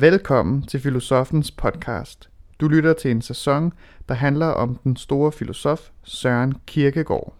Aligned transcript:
Velkommen 0.00 0.62
til 0.62 0.80
Filosofens 0.80 1.50
podcast. 1.50 2.28
Du 2.60 2.68
lytter 2.68 2.92
til 2.92 3.10
en 3.10 3.22
sæson, 3.22 3.72
der 4.08 4.14
handler 4.14 4.46
om 4.46 4.78
den 4.84 4.96
store 4.96 5.32
filosof 5.32 5.80
Søren 6.04 6.54
Kierkegaard. 6.66 7.34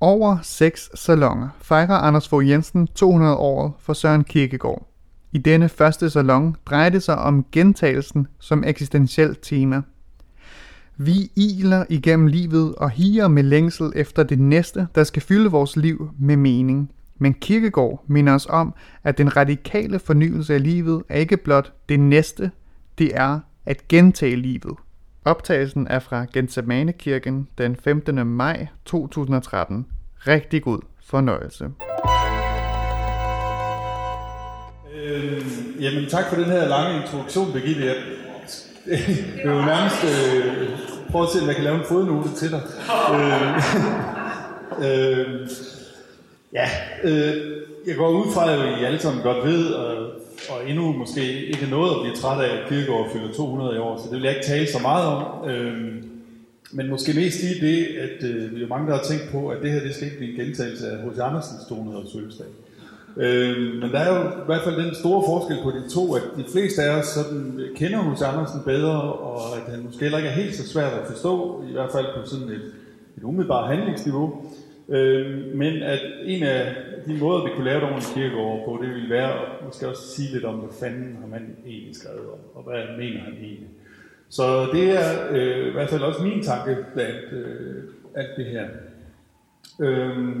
Over 0.00 0.38
seks 0.42 0.90
salonger 0.94 1.48
fejrer 1.60 1.94
Anders 1.94 2.28
Fogh 2.28 2.48
Jensen 2.48 2.86
200 2.86 3.36
år 3.36 3.76
for 3.80 3.92
Søren 3.92 4.24
Kierkegaard. 4.24 4.88
I 5.32 5.38
denne 5.38 5.68
første 5.68 6.10
salon 6.10 6.56
drejer 6.66 6.88
det 6.88 7.02
sig 7.02 7.18
om 7.18 7.46
gentagelsen 7.52 8.26
som 8.38 8.64
eksistentielt 8.66 9.38
tema. 9.42 9.82
Vi 10.96 11.30
iler 11.36 11.84
igennem 11.88 12.26
livet 12.26 12.74
og 12.74 12.90
higer 12.90 13.28
med 13.28 13.42
længsel 13.42 13.92
efter 13.96 14.22
det 14.22 14.38
næste, 14.38 14.86
der 14.94 15.04
skal 15.04 15.22
fylde 15.22 15.50
vores 15.50 15.76
liv 15.76 16.10
med 16.18 16.36
mening– 16.36 16.90
men 17.18 17.34
Kirkegård 17.34 18.04
minder 18.06 18.34
os 18.34 18.46
om, 18.46 18.74
at 19.04 19.18
den 19.18 19.36
radikale 19.36 19.98
fornyelse 19.98 20.54
af 20.54 20.62
livet 20.62 21.02
er 21.08 21.18
ikke 21.18 21.36
blot 21.36 21.72
det 21.88 22.00
næste, 22.00 22.50
det 22.98 23.10
er 23.14 23.40
at 23.66 23.88
gentage 23.88 24.36
livet. 24.36 24.76
Optagelsen 25.24 25.86
er 25.90 25.98
fra 25.98 26.26
Gethsemane-kirken 26.32 27.48
den 27.58 27.76
15. 27.76 28.26
maj 28.26 28.66
2013. 28.84 29.86
Rigtig 30.26 30.62
god 30.62 30.80
fornøjelse. 31.04 31.70
Øh, 34.94 35.42
jamen 35.80 36.08
tak 36.08 36.24
for 36.28 36.36
den 36.36 36.44
her 36.44 36.68
lange 36.68 37.02
introduktion, 37.02 37.52
Birgitte. 37.52 37.84
Jeg, 37.84 37.96
det 38.84 39.44
er 39.44 39.54
jo 39.54 39.64
nærmest 39.64 40.04
øh, 40.04 40.68
prøve 41.10 41.24
at 41.24 41.30
se, 41.30 41.40
om 41.40 41.46
jeg 41.46 41.54
kan 41.54 41.64
lave 41.64 41.78
en 41.78 41.84
fodnote 41.88 42.28
til 42.36 42.50
dig. 42.50 42.62
Øh, 43.14 43.56
øh, 44.86 45.48
Ja, 46.52 46.68
øh, 47.04 47.62
jeg 47.86 47.96
går 47.96 48.08
ud 48.08 48.32
fra, 48.34 48.52
at 48.52 48.80
I 48.80 48.84
alle 48.84 48.98
sammen 48.98 49.22
godt 49.22 49.46
ved, 49.46 49.66
og, 49.66 49.96
og 50.48 50.68
endnu 50.68 50.92
måske 50.92 51.46
ikke 51.46 51.66
noget 51.70 51.90
at 51.90 52.00
blive 52.02 52.16
træt 52.16 52.44
af, 52.44 52.56
at 52.56 52.68
Kirkegaard 52.68 53.10
fylder 53.12 53.32
200 53.32 53.74
i 53.74 53.78
år, 53.78 53.98
så 53.98 54.04
det 54.04 54.12
vil 54.12 54.22
jeg 54.22 54.36
ikke 54.36 54.46
tale 54.46 54.66
så 54.66 54.78
meget 54.78 55.06
om. 55.06 55.48
Øh, 55.50 56.02
men 56.74 56.90
måske 56.90 57.12
mest 57.12 57.42
i 57.42 57.60
det, 57.60 57.84
at 57.84 58.28
øh, 58.28 58.56
vi 58.56 58.62
er 58.62 58.68
mange, 58.68 58.86
der 58.86 58.96
har 58.96 59.04
tænkt 59.04 59.24
på, 59.32 59.48
at 59.48 59.62
det 59.62 59.72
her 59.72 59.80
det 59.80 59.94
skal 59.94 60.04
ikke 60.06 60.18
blive 60.18 60.30
en 60.30 60.40
gentagelse 60.40 60.88
af 60.90 60.98
H.C. 60.98 61.18
Andersens 61.18 61.64
200 61.68 61.98
års 61.98 62.12
fødselsdag. 62.12 62.46
Øh, 63.16 63.80
men 63.80 63.90
der 63.90 63.98
er 63.98 64.08
jo 64.16 64.28
i 64.28 64.46
hvert 64.46 64.64
fald 64.64 64.84
den 64.84 64.94
store 64.94 65.22
forskel 65.26 65.58
på 65.62 65.70
de 65.70 65.94
to, 65.94 66.14
at 66.14 66.22
de 66.36 66.44
fleste 66.52 66.82
af 66.82 66.98
os 66.98 67.06
sådan, 67.06 67.60
kender 67.76 68.12
H.C. 68.12 68.22
Andersen 68.22 68.60
bedre, 68.64 69.02
og 69.12 69.56
at 69.56 69.72
han 69.72 69.82
måske 69.84 70.00
heller 70.00 70.18
ikke 70.18 70.30
er 70.30 70.34
helt 70.42 70.56
så 70.56 70.68
svært 70.68 70.92
at 70.92 71.06
forstå, 71.10 71.64
i 71.70 71.72
hvert 71.72 71.92
fald 71.92 72.06
på 72.16 72.28
sådan 72.28 72.48
et, 72.48 72.64
et 73.16 73.22
umiddelbart 73.22 73.76
handlingsniveau. 73.76 74.44
Øh, 74.88 75.54
men 75.54 75.82
at 75.82 76.00
en 76.24 76.42
af 76.42 76.76
de 77.06 77.14
måder, 77.14 77.44
vi 77.44 77.50
kunne 77.54 77.64
lave 77.64 77.78
et 77.78 77.84
ordentligt 77.84 78.14
kirkegård 78.14 78.64
på, 78.64 78.78
det 78.82 78.94
ville 78.94 79.10
være 79.10 79.32
at 79.32 79.64
måske 79.64 79.88
også 79.88 80.08
sige 80.08 80.32
lidt 80.32 80.44
om, 80.44 80.54
hvad 80.54 80.74
fanden 80.80 81.18
har 81.20 81.26
man 81.26 81.56
egentlig 81.66 81.96
skrevet 81.96 82.20
om, 82.20 82.38
og 82.54 82.62
hvad 82.62 82.82
mener 82.98 83.20
han 83.20 83.32
egentlig. 83.32 83.68
Så 84.28 84.66
det 84.72 84.90
er 84.90 85.28
øh, 85.30 85.68
i 85.68 85.70
hvert 85.70 85.90
fald 85.90 86.02
også 86.02 86.22
min 86.22 86.42
tanke 86.42 86.76
blandt 86.94 87.32
øh, 87.32 87.84
alt 88.14 88.36
det 88.36 88.46
her. 88.46 88.66
Øh, 89.80 90.36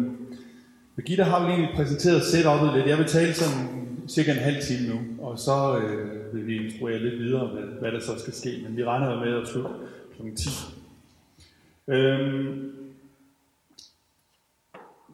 Birgitta 0.96 1.22
har 1.22 1.40
vel 1.40 1.50
egentlig 1.50 1.76
præsenteret 1.76 2.20
setup'et 2.20 2.76
lidt. 2.76 2.86
Jeg 2.86 2.98
vil 2.98 3.06
tale 3.06 3.34
sådan 3.34 3.68
cirka 4.08 4.30
en 4.30 4.38
halv 4.38 4.62
time 4.62 4.94
nu, 4.94 5.00
og 5.26 5.38
så 5.38 5.78
øh, 5.78 6.34
vil 6.34 6.46
vi 6.46 6.64
instruere 6.64 6.98
lidt 6.98 7.18
videre, 7.18 7.46
hvad, 7.46 7.62
hvad 7.62 7.92
der 7.92 8.00
så 8.00 8.18
skal 8.18 8.32
ske. 8.32 8.60
Men 8.68 8.76
vi 8.76 8.84
regner 8.84 9.24
med 9.24 9.42
at 9.42 9.48
slutte 9.48 9.70
kl. 10.16 10.22
10. 10.36 10.48
Øh, 11.88 12.56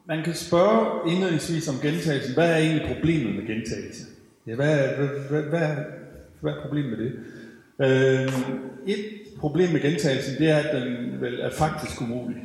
man 0.08 0.24
kan 0.24 0.34
spørge 0.34 1.10
indledningsvis 1.10 1.68
om 1.68 1.74
gentagelsen. 1.82 2.34
Hvad 2.34 2.50
er 2.50 2.56
egentlig 2.56 2.96
problemet 2.96 3.34
med 3.34 3.46
gentagelse? 3.46 4.04
Ja, 4.46 4.54
hvad, 4.54 4.76
hvad, 4.96 5.08
hvad, 5.30 5.42
hvad, 5.42 5.68
hvad 6.40 6.52
er 6.52 6.60
problemet 6.62 6.90
med 6.90 6.98
det? 7.04 7.12
Øh, 7.80 8.32
et 8.86 9.04
problem 9.38 9.72
med 9.72 9.80
gentagelsen, 9.80 10.38
det 10.38 10.48
er, 10.50 10.56
at 10.56 10.82
den 10.82 11.20
vel 11.20 11.40
er 11.40 11.50
faktisk 11.50 12.00
umulig. 12.00 12.36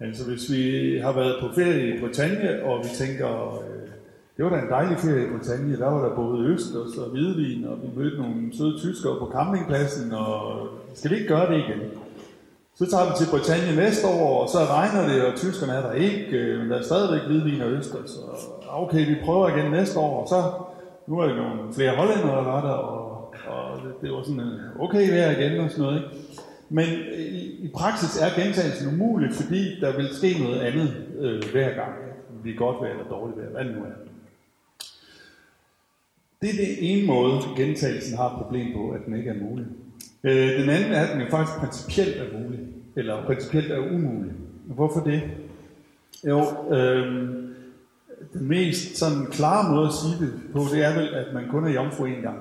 Altså 0.00 0.24
hvis 0.28 0.52
vi 0.52 0.98
har 0.98 1.12
været 1.12 1.36
på 1.40 1.54
ferie 1.54 1.96
i 1.96 2.00
Bretagne, 2.00 2.64
og 2.64 2.84
vi 2.84 2.88
tænker, 2.94 3.54
øh, 3.54 3.88
det 4.36 4.44
var 4.44 4.50
da 4.50 4.62
en 4.62 4.70
dejlig 4.70 4.98
ferie 4.98 5.26
i 5.26 5.30
Bretagne, 5.38 5.78
der 5.78 5.90
var 5.90 6.08
der 6.08 6.16
både 6.16 6.48
østers 6.48 6.96
og 6.98 7.10
hvidvin, 7.10 7.64
og 7.64 7.78
vi 7.82 7.88
mødte 7.96 8.16
nogle 8.16 8.56
søde 8.56 8.78
tyskere 8.78 9.18
på 9.18 9.30
campingpladsen, 9.34 10.12
og 10.12 10.68
skal 10.94 11.10
vi 11.10 11.16
ikke 11.16 11.28
gøre 11.28 11.52
det 11.52 11.58
igen? 11.58 11.80
Så 12.78 12.90
tager 12.90 13.04
vi 13.04 13.12
til 13.16 13.30
Britannia 13.30 13.74
næste 13.74 14.06
år, 14.06 14.42
og 14.42 14.48
så 14.48 14.58
regner 14.58 15.12
det, 15.12 15.24
og 15.24 15.38
tyskerne 15.38 15.72
er 15.72 15.82
der 15.82 15.92
ikke, 15.92 16.36
øh, 16.36 16.60
men 16.60 16.70
der 16.70 16.78
er 16.78 16.82
stadigvæk 16.82 17.22
hvidvin 17.26 17.60
og 17.60 17.70
øster, 17.70 17.98
så 18.06 18.20
okay, 18.68 19.08
vi 19.08 19.16
prøver 19.24 19.48
igen 19.48 19.70
næste 19.70 19.98
år, 19.98 20.22
og 20.22 20.28
så 20.28 20.52
nu 21.06 21.18
er 21.18 21.26
der 21.26 21.36
nogle 21.36 21.74
flere 21.74 21.96
hollændere, 21.96 22.36
der 22.36 22.42
var 22.42 22.60
der, 22.60 22.70
og, 22.70 23.34
og 23.48 23.80
det, 23.82 23.94
det 24.02 24.12
var 24.12 24.22
sådan 24.22 24.40
en 24.40 24.60
okay 24.78 25.10
vejr 25.10 25.30
igen 25.30 25.60
og 25.60 25.70
sådan 25.70 25.84
noget. 25.84 25.96
Ikke? 25.96 26.08
Men 26.68 26.88
øh, 26.88 27.18
i, 27.18 27.66
i 27.66 27.68
praksis 27.68 28.20
er 28.22 28.42
gentagelsen 28.42 28.88
umulig, 28.88 29.32
fordi 29.32 29.80
der 29.80 29.96
vil 29.96 30.08
ske 30.12 30.42
noget 30.42 30.60
andet 30.60 30.88
øh, 31.18 31.42
hver 31.52 31.74
gang. 31.74 31.92
Det 32.32 32.42
bliver 32.42 32.58
godt 32.58 32.80
vejr 32.80 32.90
eller 32.90 33.08
dårligt 33.10 33.38
vejr, 33.38 33.50
hvad 33.50 33.64
det 33.64 33.76
nu 33.76 33.82
er. 33.82 33.96
Det 36.40 36.50
er 36.50 36.56
det 36.66 36.92
ene 36.92 37.06
måde, 37.06 37.40
gentagelsen 37.56 38.16
har 38.16 38.26
et 38.30 38.42
problem 38.42 38.72
på, 38.74 38.90
at 38.90 39.00
den 39.06 39.16
ikke 39.16 39.30
er 39.30 39.40
mulig. 39.50 39.66
Øh, 40.24 40.60
den 40.60 40.70
anden 40.70 40.92
er, 40.92 41.00
at 41.00 41.12
den 41.12 41.20
jo 41.20 41.30
faktisk 41.30 41.58
principielt 41.58 42.16
er 42.16 42.38
mulig, 42.38 42.60
eller 42.96 43.26
principielt 43.26 43.72
er 43.72 43.78
umulig. 43.78 44.32
Hvorfor 44.66 45.00
det? 45.00 45.22
Jo, 46.24 46.40
øh, 46.74 47.06
den 48.32 48.48
mest 48.48 48.96
sådan 48.96 49.26
klare 49.26 49.74
måde 49.74 49.86
at 49.86 49.92
sige 49.92 50.26
det 50.26 50.32
på, 50.52 50.60
det 50.72 50.84
er 50.84 50.94
vel, 50.94 51.14
at 51.14 51.34
man 51.34 51.48
kun 51.50 51.64
er 51.64 51.72
jomfru 51.72 52.04
en 52.04 52.22
gang. 52.22 52.38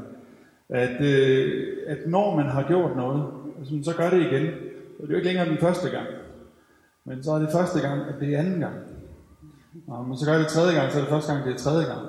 At, 0.69 1.01
øh, 1.01 1.67
at 1.87 1.97
når 2.07 2.35
man 2.35 2.45
har 2.45 2.63
gjort 2.67 2.95
noget, 2.95 3.23
altså, 3.59 3.91
så 3.91 3.97
gør 3.97 4.09
det 4.09 4.21
igen. 4.21 4.47
Og 4.99 5.01
det 5.01 5.07
er 5.07 5.09
jo 5.09 5.15
ikke 5.15 5.27
længere 5.27 5.49
den 5.49 5.57
første 5.57 5.89
gang. 5.89 6.07
Men 7.05 7.23
så 7.23 7.31
er 7.31 7.39
det 7.39 7.49
første 7.51 7.79
gang, 7.79 8.01
at 8.01 8.15
det 8.19 8.33
er 8.33 8.39
anden 8.39 8.59
gang. 8.59 8.75
Og 9.87 10.07
man 10.07 10.17
så 10.17 10.25
gør 10.25 10.37
det 10.37 10.47
tredje 10.47 10.79
gang, 10.79 10.91
så 10.91 10.97
er 10.97 11.01
det 11.01 11.09
første 11.09 11.33
gang, 11.33 11.45
det 11.45 11.53
er 11.53 11.57
tredje 11.57 11.85
gang. 11.85 12.01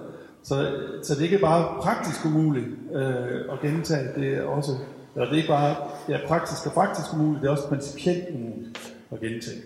Så, 0.43 0.55
så 1.03 1.15
det 1.15 1.21
er 1.21 1.25
ikke 1.25 1.39
bare 1.39 1.83
praktisk 1.83 2.25
umuligt 2.25 2.67
øh, 2.95 3.53
at 3.53 3.61
gentage, 3.63 4.09
det 4.21 4.35
er 4.35 4.43
også 4.43 4.73
Ja, 5.17 5.21
det 5.21 5.31
er 5.31 5.37
ikke 5.37 5.49
bare 5.49 5.77
ja, 6.09 6.19
praktisk 6.27 6.67
og 6.67 6.73
praktisk 6.73 7.13
umuligt, 7.15 7.43
det 7.43 7.49
er 7.49 7.53
også 7.53 7.69
principielt 7.69 8.25
umuligt 8.35 8.95
at 9.13 9.21
gentage. 9.21 9.63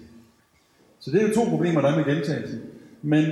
Så 1.00 1.11
det 1.11 1.22
er 1.22 1.28
jo 1.28 1.34
to 1.34 1.44
problemer, 1.44 1.81
der 1.81 1.88
er 1.88 1.97
med 1.97 2.05
gentagelsen. 2.05 2.61
Men 3.03 3.25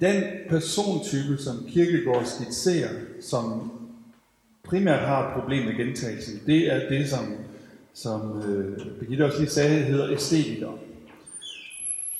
den 0.00 0.22
persontype, 0.48 1.36
som 1.38 1.66
Kierkegaard 1.68 2.24
skitserer, 2.24 2.88
som 3.20 3.72
primært 4.64 5.00
har 5.00 5.28
et 5.28 5.40
problem 5.40 5.66
med 5.66 5.74
gentagelsen, 5.74 6.40
det 6.46 6.72
er 6.72 6.88
det, 6.88 7.08
som, 7.08 7.34
som 7.94 8.42
øh, 8.48 8.78
Birgitte 9.00 9.24
også 9.24 9.38
lige 9.38 9.50
sagde, 9.50 9.82
hedder 9.82 10.10
æstetikere. 10.12 10.78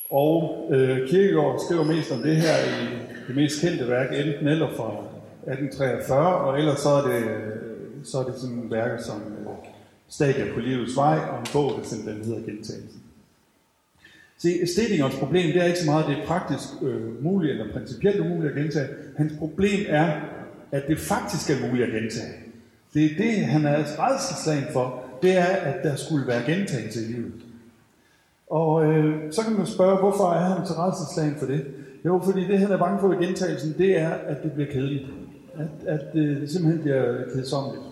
Og 0.09 0.67
øh, 0.71 1.09
Kierkegaard 1.09 1.61
skriver 1.65 1.83
mest 1.83 2.11
om 2.11 2.21
det 2.21 2.35
her 2.35 2.57
i 2.57 2.95
det 3.27 3.35
mest 3.35 3.61
kendte 3.61 3.87
værk, 3.87 4.07
enten 4.11 4.47
eller 4.47 4.67
fra 4.77 4.91
1843, 5.51 6.37
og 6.37 6.59
ellers 6.59 6.79
så 6.79 6.89
er 6.89 7.07
det 7.07 7.23
så 8.05 8.19
er 8.19 8.23
det 8.23 8.35
sådan 8.39 8.55
nogle 8.55 8.71
værker 8.71 9.03
som 9.03 9.21
øh, 9.21 9.47
Stadier 10.09 10.53
på 10.53 10.59
livets 10.59 10.95
vej, 10.95 11.17
og 11.31 11.39
en 11.39 11.45
bog, 11.53 11.71
der 11.77 11.83
simpelthen 11.83 12.25
hedder 12.25 12.39
Gentagelsen. 12.45 13.01
Se, 14.37 14.67
Stedingers 14.67 15.15
problem, 15.15 15.53
det 15.53 15.61
er 15.61 15.65
ikke 15.65 15.79
så 15.79 15.85
meget, 15.85 16.03
at 16.03 16.09
det 16.09 16.17
er 16.17 16.25
praktisk 16.25 16.63
øh, 16.81 17.23
muligt 17.23 17.51
eller 17.51 17.73
principielt 17.73 18.19
umuligt 18.19 18.51
at 18.51 18.63
gentage. 18.63 18.87
Hans 19.17 19.33
problem 19.39 19.85
er, 19.87 20.19
at 20.71 20.87
det 20.87 20.99
faktisk 20.99 21.49
er 21.49 21.67
muligt 21.67 21.87
at 21.87 22.01
gentage. 22.01 22.33
Det 22.93 23.05
er 23.05 23.15
det, 23.17 23.45
han 23.45 23.65
er 23.65 23.77
redselslagen 23.77 24.73
for, 24.73 25.03
det 25.21 25.37
er, 25.37 25.45
at 25.45 25.83
der 25.83 25.95
skulle 25.95 26.27
være 26.27 26.43
gentagelse 26.45 27.03
i 27.03 27.05
livet. 27.05 27.33
Og 28.49 28.85
øh, 28.85 29.33
så 29.33 29.41
kan 29.41 29.53
man 29.53 29.65
spørge, 29.65 29.99
hvorfor 29.99 30.31
er 30.33 30.55
han 30.55 30.67
så 30.67 30.73
redselslagen 30.73 31.35
for 31.39 31.45
det? 31.45 31.65
Jo, 32.05 32.21
fordi 32.23 32.47
det, 32.47 32.59
han 32.59 32.71
er 32.71 32.77
bange 32.77 32.99
for 32.99 33.07
ved 33.07 33.27
gentagelsen, 33.27 33.75
det 33.77 33.99
er, 33.99 34.09
at 34.09 34.43
det 34.43 34.51
bliver 34.51 34.71
kedeligt. 34.71 35.05
At, 35.53 35.87
at 35.99 36.15
øh, 36.15 36.41
det 36.41 36.51
simpelthen 36.51 36.81
bliver 36.81 37.23
kedsomligt. 37.33 37.83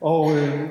Og 0.00 0.36
øh, 0.36 0.70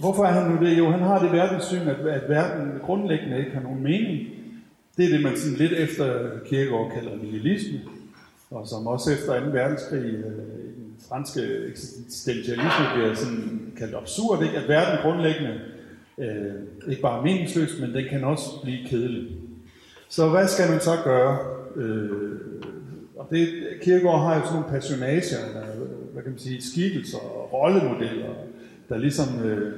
hvorfor 0.00 0.24
er 0.24 0.32
han 0.32 0.50
nu 0.50 0.66
det? 0.66 0.78
Jo, 0.78 0.90
han 0.90 1.00
har 1.00 1.22
det 1.22 1.32
verdenssyn, 1.32 1.88
at, 1.88 2.06
at 2.06 2.28
verden 2.28 2.72
grundlæggende 2.82 3.38
ikke 3.38 3.50
har 3.50 3.62
nogen 3.62 3.82
mening. 3.82 4.28
Det 4.96 5.04
er 5.04 5.08
det, 5.08 5.22
man 5.22 5.36
sådan 5.36 5.58
lidt 5.58 5.72
efter 5.72 6.30
Kierkegaard 6.46 6.92
kalder 6.92 7.16
nihilisme, 7.22 7.80
og 8.50 8.68
som 8.68 8.86
også 8.86 9.12
efter 9.12 9.40
2. 9.40 9.46
verdenskrig 9.46 10.04
øh, 10.04 10.24
den 10.76 10.96
franske 11.08 11.40
eksistentialisme 11.68 12.84
bliver 12.94 13.14
sådan 13.14 13.72
kaldt 13.78 13.94
absurd, 13.94 14.42
ikke? 14.42 14.58
at 14.58 14.68
verden 14.68 14.98
grundlæggende 15.02 15.60
øh, 16.18 16.90
ikke 16.90 17.02
bare 17.02 17.18
er 17.18 17.22
meningsløs, 17.22 17.80
men 17.80 17.94
den 17.94 18.04
kan 18.10 18.24
også 18.24 18.44
blive 18.62 18.86
kedelig. 18.86 19.32
Så 20.08 20.28
hvad 20.28 20.48
skal 20.48 20.70
man 20.70 20.80
så 20.80 20.90
gøre? 21.04 21.38
Øh, 21.76 22.10
og 23.16 23.26
det, 23.30 23.48
Kierkegaard 23.82 24.20
har 24.20 24.34
jo 24.34 24.40
sådan 24.40 24.54
nogle 24.54 24.70
personager, 24.70 25.38
eller, 25.48 25.66
hvad 26.12 26.22
kan 26.22 26.32
man 26.32 26.38
sige, 26.38 26.62
skikkelser 26.62 27.18
og 27.18 27.52
rollemodeller, 27.52 28.34
der 28.88 28.98
ligesom, 28.98 29.42
øh, 29.44 29.72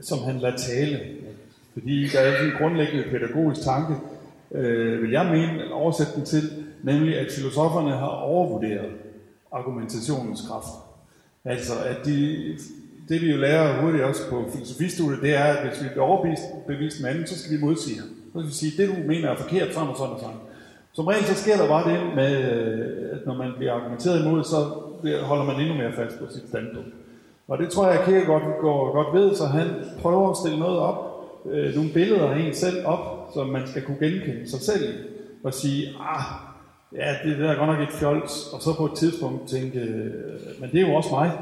som 0.00 0.18
han 0.18 0.38
lader 0.38 0.56
tale. 0.56 1.00
Fordi 1.72 2.06
der 2.12 2.20
er 2.20 2.44
en 2.44 2.52
grundlæggende 2.58 3.04
pædagogisk 3.10 3.62
tanke, 3.62 3.94
øh, 4.52 5.02
vil 5.02 5.10
jeg 5.10 5.26
mene, 5.26 5.64
at 5.64 5.72
oversætte 5.72 6.12
den 6.16 6.24
til, 6.24 6.42
nemlig 6.82 7.18
at 7.18 7.32
filosoferne 7.32 7.90
har 7.90 8.06
overvurderet 8.06 8.90
argumentationens 9.52 10.40
kraft. 10.48 10.68
Altså, 11.44 11.72
at 11.84 11.96
de, 12.04 12.44
det 13.08 13.22
vi 13.22 13.30
jo 13.30 13.36
lærer 13.36 13.82
hurtigt 13.82 14.04
også 14.04 14.30
på 14.30 14.44
filosofistudiet, 14.52 15.22
det 15.22 15.34
er, 15.34 15.44
at 15.44 15.68
hvis 15.68 15.82
vi 15.82 15.88
bliver 15.88 16.04
overbevist 16.04 16.42
bevist 16.66 17.02
med 17.02 17.10
anden, 17.10 17.26
så 17.26 17.38
skal 17.38 17.56
vi 17.56 17.60
modsige 17.60 18.00
ham. 18.00 18.08
Så 18.08 18.40
skal 18.40 18.48
vi 18.48 18.54
sige, 18.54 18.82
det 18.82 18.96
du 18.96 19.08
mener 19.08 19.28
er 19.30 19.36
forkert, 19.36 19.74
sådan 19.74 19.88
og 19.88 19.96
sådan 19.96 20.12
og 20.12 20.20
sådan. 20.20 20.36
Som 20.92 21.06
regel 21.06 21.24
så 21.24 21.34
sker 21.34 21.56
der 21.56 21.68
bare 21.68 21.92
det 21.92 22.16
med, 22.16 22.32
at 23.12 23.26
når 23.26 23.34
man 23.34 23.50
bliver 23.56 23.72
argumenteret 23.72 24.24
imod, 24.24 24.44
så 24.44 24.56
holder 25.22 25.44
man 25.44 25.60
endnu 25.60 25.74
mere 25.74 25.92
fast 25.92 26.18
på 26.18 26.24
sit 26.32 26.48
standpunkt. 26.48 26.88
Og 27.48 27.58
det 27.58 27.70
tror 27.70 27.90
jeg, 27.90 28.00
at 28.00 28.26
godt 28.26 28.42
går 28.60 28.92
godt 28.92 29.14
ved, 29.14 29.36
så 29.36 29.46
han 29.46 29.68
prøver 30.02 30.30
at 30.30 30.36
stille 30.36 30.58
noget 30.58 30.78
op, 30.78 31.16
øh, 31.50 31.74
nogle 31.74 31.90
billeder 31.90 32.30
af 32.30 32.38
en 32.38 32.54
selv 32.54 32.86
op, 32.86 33.30
så 33.34 33.44
man 33.44 33.62
skal 33.66 33.82
kunne 33.82 33.98
genkende 34.00 34.50
sig 34.50 34.60
selv 34.60 34.94
og 35.44 35.54
sige, 35.54 35.88
ah, 36.00 36.22
ja, 36.92 37.14
det 37.24 37.38
der 37.38 37.50
er 37.50 37.58
godt 37.58 37.70
nok 37.70 37.88
et 37.88 37.94
fjols, 37.94 38.52
og 38.52 38.62
så 38.62 38.74
på 38.76 38.84
et 38.84 38.92
tidspunkt 38.92 39.48
tænke, 39.48 39.78
øh, 39.78 40.60
men 40.60 40.70
det 40.72 40.80
er 40.80 40.88
jo 40.88 40.94
også 40.94 41.10
mig. 41.10 41.32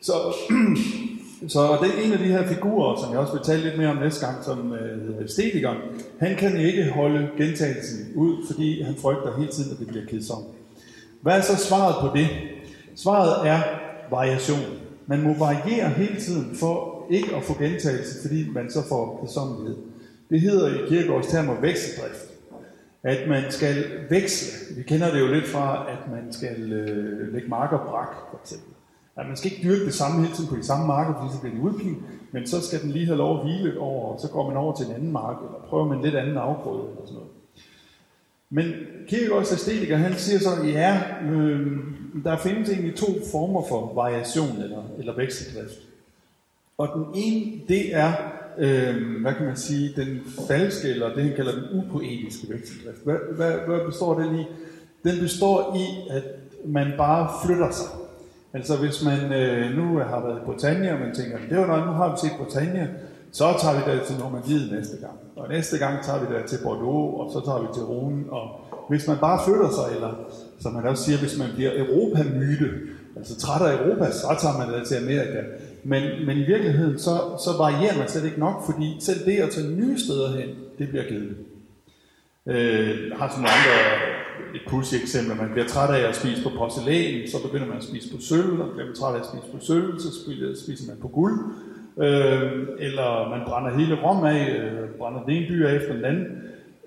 Så, 0.00 0.12
så 1.54 1.78
det 1.82 1.88
er 1.88 2.06
en 2.06 2.12
af 2.12 2.18
de 2.18 2.24
her 2.24 2.46
figurer, 2.46 2.96
som 2.96 3.12
jeg 3.12 3.18
også 3.20 3.32
vil 3.32 3.42
tale 3.42 3.62
lidt 3.62 3.78
mere 3.78 3.90
om 3.90 3.96
næste 3.96 4.26
gang, 4.26 4.44
som 4.44 4.72
øh, 4.72 5.02
hedder 5.02 5.24
æstetikeren. 5.24 5.78
Han 6.20 6.36
kan 6.36 6.56
ikke 6.56 6.90
holde 6.90 7.28
gentagelsen 7.38 8.12
ud, 8.14 8.46
fordi 8.46 8.82
han 8.82 8.94
frygter 9.02 9.36
hele 9.38 9.52
tiden, 9.52 9.72
at 9.72 9.78
det 9.78 9.86
bliver 9.86 10.06
kedsomt. 10.06 10.46
Hvad 11.20 11.36
er 11.36 11.40
så 11.40 11.56
svaret 11.56 11.94
på 12.00 12.16
det? 12.18 12.28
Svaret 12.96 13.48
er 13.48 13.60
variation. 14.10 14.77
Man 15.10 15.22
må 15.22 15.34
variere 15.38 15.88
hele 15.88 16.20
tiden 16.20 16.56
for 16.56 17.06
ikke 17.10 17.36
at 17.36 17.42
få 17.42 17.58
gentagelse, 17.58 18.28
fordi 18.28 18.50
man 18.50 18.70
så 18.70 18.88
får 18.88 19.20
kedsommelighed. 19.20 19.76
Det 20.30 20.40
hedder 20.40 20.74
i 20.74 20.88
kirkegårds 20.88 21.26
termer 21.26 21.60
vekseldrift. 21.60 22.24
At 23.02 23.28
man 23.28 23.42
skal 23.50 23.84
veksle. 24.10 24.76
Vi 24.76 24.82
kender 24.82 25.12
det 25.12 25.20
jo 25.20 25.26
lidt 25.26 25.46
fra, 25.46 25.86
at 25.90 26.10
man 26.10 26.32
skal 26.32 26.72
øh, 26.72 27.32
lægge 27.32 27.48
marker 27.48 27.78
brak, 27.78 28.16
for 28.30 28.38
eksempel. 28.42 28.74
At 29.16 29.26
man 29.26 29.36
skal 29.36 29.52
ikke 29.52 29.68
dyrke 29.68 29.84
det 29.84 29.94
samme 29.94 30.22
hele 30.22 30.34
tiden 30.34 30.50
på 30.50 30.56
de 30.56 30.66
samme 30.66 30.86
marker, 30.86 31.14
fordi 31.14 31.34
så 31.34 31.40
bliver 31.40 31.54
de 31.56 31.60
udpint, 31.60 31.98
men 32.32 32.46
så 32.46 32.66
skal 32.66 32.82
den 32.82 32.90
lige 32.90 33.06
have 33.06 33.18
lov 33.18 33.38
at 33.38 33.44
hvile 33.44 33.80
over, 33.80 34.12
og 34.12 34.20
så 34.20 34.28
går 34.28 34.46
man 34.46 34.56
over 34.56 34.76
til 34.76 34.86
en 34.86 34.92
anden 34.92 35.12
mark, 35.12 35.36
eller 35.36 35.66
prøver 35.68 35.84
man 35.84 35.98
en 35.98 36.04
lidt 36.04 36.14
anden 36.14 36.36
afgrøde, 36.36 36.82
eller 36.82 37.06
sådan 37.06 37.14
noget. 37.14 37.30
Men 38.50 38.72
Kierkegaards 39.08 39.52
æstetiker, 39.52 39.96
han 39.96 40.14
siger 40.14 40.38
så, 40.38 40.50
ja, 40.64 41.02
øh, 41.30 41.78
der 42.24 42.36
findes 42.36 42.70
egentlig 42.70 42.94
to 42.94 43.06
former 43.30 43.62
for 43.68 43.92
variation 43.94 44.62
eller, 44.62 44.82
eller 44.98 45.16
vekseldrift. 45.16 45.78
Og 46.78 46.88
den 46.94 47.06
ene, 47.14 47.60
det 47.68 47.94
er, 47.94 48.12
øh, 48.58 49.20
hvad 49.22 49.34
kan 49.34 49.46
man 49.46 49.56
sige, 49.56 49.92
den 49.96 50.20
falske, 50.48 50.88
eller 50.88 51.14
det 51.14 51.22
han 51.22 51.32
kalder 51.36 51.52
den 51.52 51.64
upoetiske 51.72 52.52
vekseldrift. 52.54 53.04
Hvad, 53.04 53.16
hvad, 53.36 53.52
hvad 53.52 53.86
består 53.86 54.20
den 54.20 54.38
i? 54.38 54.44
Den 55.04 55.20
består 55.20 55.76
i, 55.76 56.10
at 56.10 56.24
man 56.64 56.92
bare 56.96 57.30
flytter 57.44 57.70
sig. 57.70 57.86
Altså 58.52 58.76
hvis 58.76 59.04
man 59.04 59.32
øh, 59.32 59.76
nu 59.76 59.98
har 59.98 60.20
været 60.26 60.38
i 60.38 60.44
Britannia, 60.44 60.94
og 60.94 61.00
man 61.00 61.14
tænker, 61.14 61.38
det 61.50 61.58
var 61.58 61.66
nok, 61.66 61.86
nu 61.86 61.92
har 61.92 62.10
vi 62.10 62.16
set 62.20 62.38
Britannia, 62.38 62.88
så 63.32 63.44
tager 63.60 63.74
vi 63.74 63.90
der 63.90 64.04
til 64.04 64.18
Normandiet 64.18 64.72
næste 64.72 64.96
gang. 64.96 65.18
Og 65.36 65.48
næste 65.48 65.78
gang 65.78 66.04
tager 66.04 66.20
vi 66.20 66.34
der 66.34 66.46
til 66.46 66.58
Bordeaux, 66.64 67.20
og 67.20 67.30
så 67.32 67.46
tager 67.46 67.60
vi 67.60 67.66
til 67.74 67.82
Rune. 67.82 68.24
Og 68.30 68.60
hvis 68.88 69.08
man 69.08 69.16
bare 69.20 69.40
flytter 69.44 69.70
sig, 69.70 69.94
eller 69.94 70.12
som 70.60 70.72
man 70.72 70.84
også 70.84 71.04
siger, 71.04 71.18
hvis 71.18 71.38
man 71.38 71.48
bliver 71.54 71.70
Europamyte, 71.76 72.70
altså 73.16 73.40
træt 73.40 73.70
af 73.70 73.72
Europa, 73.78 74.10
så 74.12 74.36
tager 74.40 74.58
man 74.58 74.74
det 74.74 74.88
til 74.88 74.94
Amerika. 74.94 75.40
Men, 75.84 76.02
men 76.26 76.38
i 76.38 76.46
virkeligheden, 76.46 76.98
så, 76.98 77.14
så 77.44 77.50
varierer 77.58 77.98
man 77.98 78.08
slet 78.08 78.24
ikke 78.24 78.40
nok, 78.40 78.56
fordi 78.66 78.96
selv 79.00 79.24
det 79.26 79.36
at 79.36 79.50
tage 79.50 79.76
nye 79.76 79.98
steder 79.98 80.36
hen, 80.36 80.48
det 80.78 80.88
bliver 80.88 81.04
kedeligt. 81.04 81.38
Øh, 82.46 83.08
jeg 83.10 83.16
har 83.18 83.28
sådan 83.28 83.42
nogle 83.42 83.56
andre, 83.58 83.76
et 84.54 84.60
pussy 84.68 84.94
eksempel, 84.94 85.36
man 85.36 85.50
bliver 85.52 85.68
træt 85.68 85.94
af 85.94 86.08
at 86.08 86.16
spise 86.16 86.42
på 86.42 86.50
porcelæn, 86.58 87.28
så 87.28 87.42
begynder 87.42 87.66
man 87.66 87.76
at 87.76 87.84
spise 87.84 88.14
på 88.14 88.20
sølv, 88.20 88.60
og 88.60 88.68
bliver 88.72 88.86
man 88.86 88.96
træt 88.96 89.14
af 89.14 89.20
at 89.20 89.26
spise 89.26 89.52
på 89.52 89.58
sølv, 89.60 89.98
så 89.98 90.08
spiser 90.64 90.86
man 90.86 91.00
på 91.00 91.08
guld, 91.08 91.34
øh, 91.98 92.52
eller 92.78 93.28
man 93.30 93.40
brænder 93.46 93.78
hele 93.78 93.94
Rom 94.04 94.24
af, 94.24 94.42
øh, 94.58 94.88
brænder 94.98 95.22
den 95.24 95.30
ene 95.36 95.46
by 95.48 95.66
af 95.66 95.74
efter 95.74 95.92
den 95.94 96.04
anden. 96.04 96.26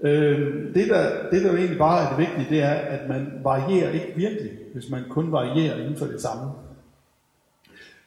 Øh, 0.03 0.74
det, 0.75 0.88
der, 0.89 1.30
det, 1.31 1.44
der 1.44 1.51
jo 1.51 1.57
egentlig 1.57 1.77
bare 1.77 2.03
er 2.03 2.09
det 2.09 2.18
vigtige, 2.18 2.56
det 2.56 2.63
er, 2.63 2.74
at 2.74 3.09
man 3.09 3.27
varierer 3.44 3.92
ikke 3.92 4.13
virkelig, 4.15 4.51
hvis 4.74 4.89
man 4.89 5.03
kun 5.09 5.31
varierer 5.31 5.77
inden 5.77 5.98
for 5.98 6.06
det 6.06 6.21
samme. 6.21 6.51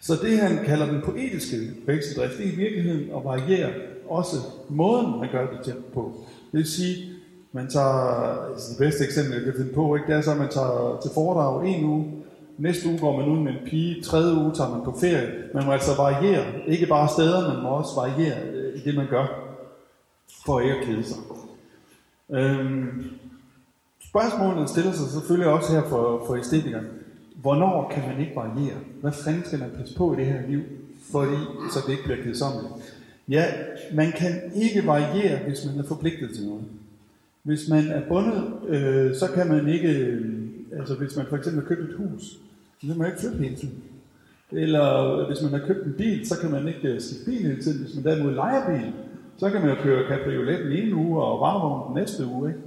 Så 0.00 0.14
det, 0.22 0.38
han 0.38 0.64
kalder 0.64 0.86
den 0.86 1.02
poetiske 1.04 1.56
vekseldrift, 1.86 2.38
det 2.38 2.46
er 2.46 2.52
i 2.52 2.56
virkeligheden 2.56 3.10
at 3.16 3.24
variere 3.24 3.70
også 4.08 4.36
måden, 4.68 5.20
man 5.20 5.28
gør 5.32 5.50
det 5.50 5.60
til 5.64 5.74
på. 5.94 6.12
Det 6.52 6.58
vil 6.58 6.66
sige, 6.66 7.10
man 7.52 7.68
tager, 7.68 8.50
altså 8.52 8.70
det 8.70 8.78
bedste 8.78 9.04
eksempel, 9.04 9.34
jeg 9.34 9.44
kan 9.44 9.54
finde 9.56 9.72
på, 9.72 9.94
ikke, 9.94 10.06
det 10.06 10.14
er 10.14 10.20
så, 10.20 10.30
at 10.30 10.38
man 10.38 10.48
tager 10.48 11.00
til 11.02 11.10
foredrag 11.14 11.68
en 11.68 11.84
uge, 11.84 12.12
næste 12.58 12.88
uge 12.88 12.98
går 12.98 13.16
man 13.16 13.28
ud 13.28 13.38
med 13.38 13.52
en 13.52 13.68
pige, 13.68 14.02
tredje 14.02 14.34
uge 14.34 14.54
tager 14.54 14.70
man 14.70 14.84
på 14.84 14.96
ferie. 15.00 15.32
Man 15.54 15.64
må 15.64 15.72
altså 15.72 15.96
variere, 15.96 16.44
ikke 16.66 16.86
bare 16.86 17.08
steder, 17.08 17.54
man 17.54 17.62
må 17.62 17.68
også 17.68 17.94
variere 17.96 18.38
øh, 18.52 18.76
i 18.76 18.80
det, 18.84 18.94
man 18.94 19.06
gør, 19.10 19.26
for 20.46 20.60
ikke 20.60 20.74
at 20.74 20.84
kede 20.84 21.04
sig. 21.04 21.16
Øhm, 22.30 23.04
spørgsmålet 24.08 24.70
stiller 24.70 24.92
sig 24.92 25.08
selvfølgelig 25.10 25.52
også 25.52 25.72
her 25.72 25.82
for, 25.82 26.24
for 26.26 26.36
æstetikeren. 26.36 26.86
Hvornår 27.36 27.92
kan 27.94 28.02
man 28.08 28.20
ikke 28.20 28.36
variere? 28.36 28.76
Hvad 29.00 29.12
fanden 29.12 29.44
skal 29.44 29.58
man 29.58 29.70
passe 29.78 29.96
på 29.96 30.14
i 30.14 30.16
det 30.16 30.26
her 30.26 30.46
liv, 30.48 30.62
fordi, 31.12 31.36
så 31.72 31.80
det 31.86 31.92
ikke 31.92 32.04
bliver 32.04 32.22
kedsommeligt? 32.22 32.72
Ja, 33.28 33.44
man 33.94 34.12
kan 34.12 34.32
ikke 34.54 34.86
variere, 34.86 35.38
hvis 35.46 35.64
man 35.66 35.84
er 35.84 35.88
forpligtet 35.88 36.34
til 36.34 36.46
noget. 36.46 36.64
Hvis 37.42 37.68
man 37.68 37.88
er 37.88 38.08
bundet, 38.08 38.44
øh, 38.68 39.14
så 39.14 39.28
kan 39.34 39.48
man 39.48 39.68
ikke, 39.68 39.88
øh, 39.88 40.34
altså 40.78 40.94
hvis 40.94 41.16
man 41.16 41.26
for 41.26 41.36
eksempel 41.36 41.62
har 41.62 41.68
købt 41.68 41.90
et 41.90 41.96
hus, 41.96 42.22
så 42.80 42.86
kan 42.86 42.98
man 42.98 43.06
ikke 43.06 43.20
flytte 43.20 43.38
hele 43.38 43.56
tiden. 43.56 43.82
Eller 44.52 45.26
hvis 45.26 45.42
man 45.42 45.60
har 45.60 45.66
købt 45.66 45.86
en 45.86 45.92
bil, 45.92 46.28
så 46.28 46.40
kan 46.40 46.50
man 46.50 46.68
ikke 46.68 46.88
øh, 46.88 47.00
skifte 47.00 47.24
bil 47.24 47.42
hele 47.42 47.62
tiden. 47.62 47.84
Hvis 47.84 47.94
man 47.94 48.04
derimod 48.04 48.34
leger 48.34 48.66
bil, 48.66 48.92
så 49.38 49.50
kan 49.50 49.60
man 49.60 49.70
jo 49.70 49.82
køre 49.82 50.08
cabriolet 50.08 50.58
den 50.58 50.72
ene 50.72 50.94
uge 50.94 51.22
og 51.22 51.40
varevogn 51.40 51.94
den 51.94 52.02
næste 52.02 52.26
uge. 52.26 52.48
Ikke? 52.48 52.60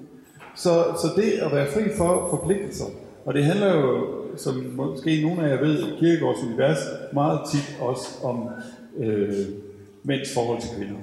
Så, 0.56 0.70
så 1.02 1.22
det 1.22 1.32
at 1.32 1.52
være 1.52 1.68
fri 1.68 1.84
for 1.98 2.28
forpligtelser, 2.30 2.86
og 3.26 3.34
det 3.34 3.44
handler 3.44 3.76
jo, 3.76 4.08
som 4.36 4.56
måske 4.76 5.22
nogle 5.22 5.44
af 5.44 5.56
jer 5.56 5.62
ved, 5.62 5.80
i 5.80 5.96
Kirkegårds 6.00 6.44
univers, 6.44 6.78
meget 7.14 7.40
tit 7.52 7.78
også 7.80 8.08
om 8.24 8.50
øh, 8.98 9.34
mænds 10.04 10.34
forhold 10.34 10.62
til 10.62 10.70
kvinder. 10.78 11.00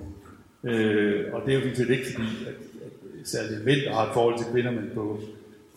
Øh, 0.65 1.35
og 1.35 1.43
det 1.47 1.51
er 1.51 1.55
jo 1.55 1.61
sådan 1.61 1.77
set 1.77 1.91
ikke 1.91 2.07
fordi, 2.13 2.29
at 2.47 2.55
særligt 3.25 3.65
mænd, 3.65 3.81
har 3.91 4.07
et 4.07 4.15
forhold 4.15 4.39
til 4.39 4.47
kvinder, 4.53 4.71
men 4.71 4.91
på 4.95 5.19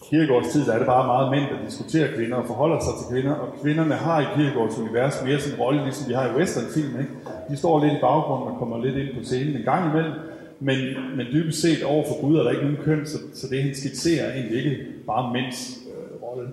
Kirkegårds 0.04 0.48
tid, 0.54 0.66
der 0.66 0.74
er 0.74 0.78
det 0.78 0.88
bare 0.88 1.08
meget 1.08 1.32
mænd, 1.32 1.46
der 1.52 1.66
diskuterer 1.66 2.16
kvinder 2.16 2.38
og 2.38 2.48
forholder 2.48 2.80
sig 2.80 2.94
til 3.00 3.08
kvinder, 3.14 3.36
og 3.36 3.62
kvinderne 3.62 3.94
har 3.94 4.22
i 4.22 4.26
Kirkegårds 4.36 4.78
univers 4.78 5.24
mere 5.24 5.40
sådan 5.40 5.56
en 5.56 5.62
rolle, 5.62 5.84
ligesom 5.84 6.10
vi 6.10 6.14
har 6.14 6.30
i 6.30 6.36
westernfilm, 6.36 7.00
ikke? 7.00 7.12
De 7.50 7.58
står 7.58 7.84
lidt 7.84 7.94
i 7.94 8.02
baggrunden 8.02 8.48
og 8.54 8.60
kommer 8.60 8.86
lidt 8.86 8.96
ind 8.96 9.18
på 9.18 9.24
scenen 9.24 9.56
en 9.56 9.64
gang 9.64 9.92
imellem, 9.92 10.14
men, 10.60 10.78
men 11.18 11.26
dybest 11.32 11.62
set 11.62 11.84
over 11.84 12.04
for 12.08 12.22
Gud 12.22 12.38
er 12.38 12.44
der 12.44 12.52
ikke 12.52 12.64
nogen 12.64 12.84
køn, 12.84 13.06
så, 13.06 13.18
så 13.34 13.48
det 13.48 13.64
han 13.64 13.76
skitserer 13.76 14.26
er 14.26 14.34
egentlig 14.34 14.66
ikke 14.66 14.78
bare 15.08 15.34
mænds 15.34 15.80
øh, 15.88 16.24
rolle. 16.24 16.50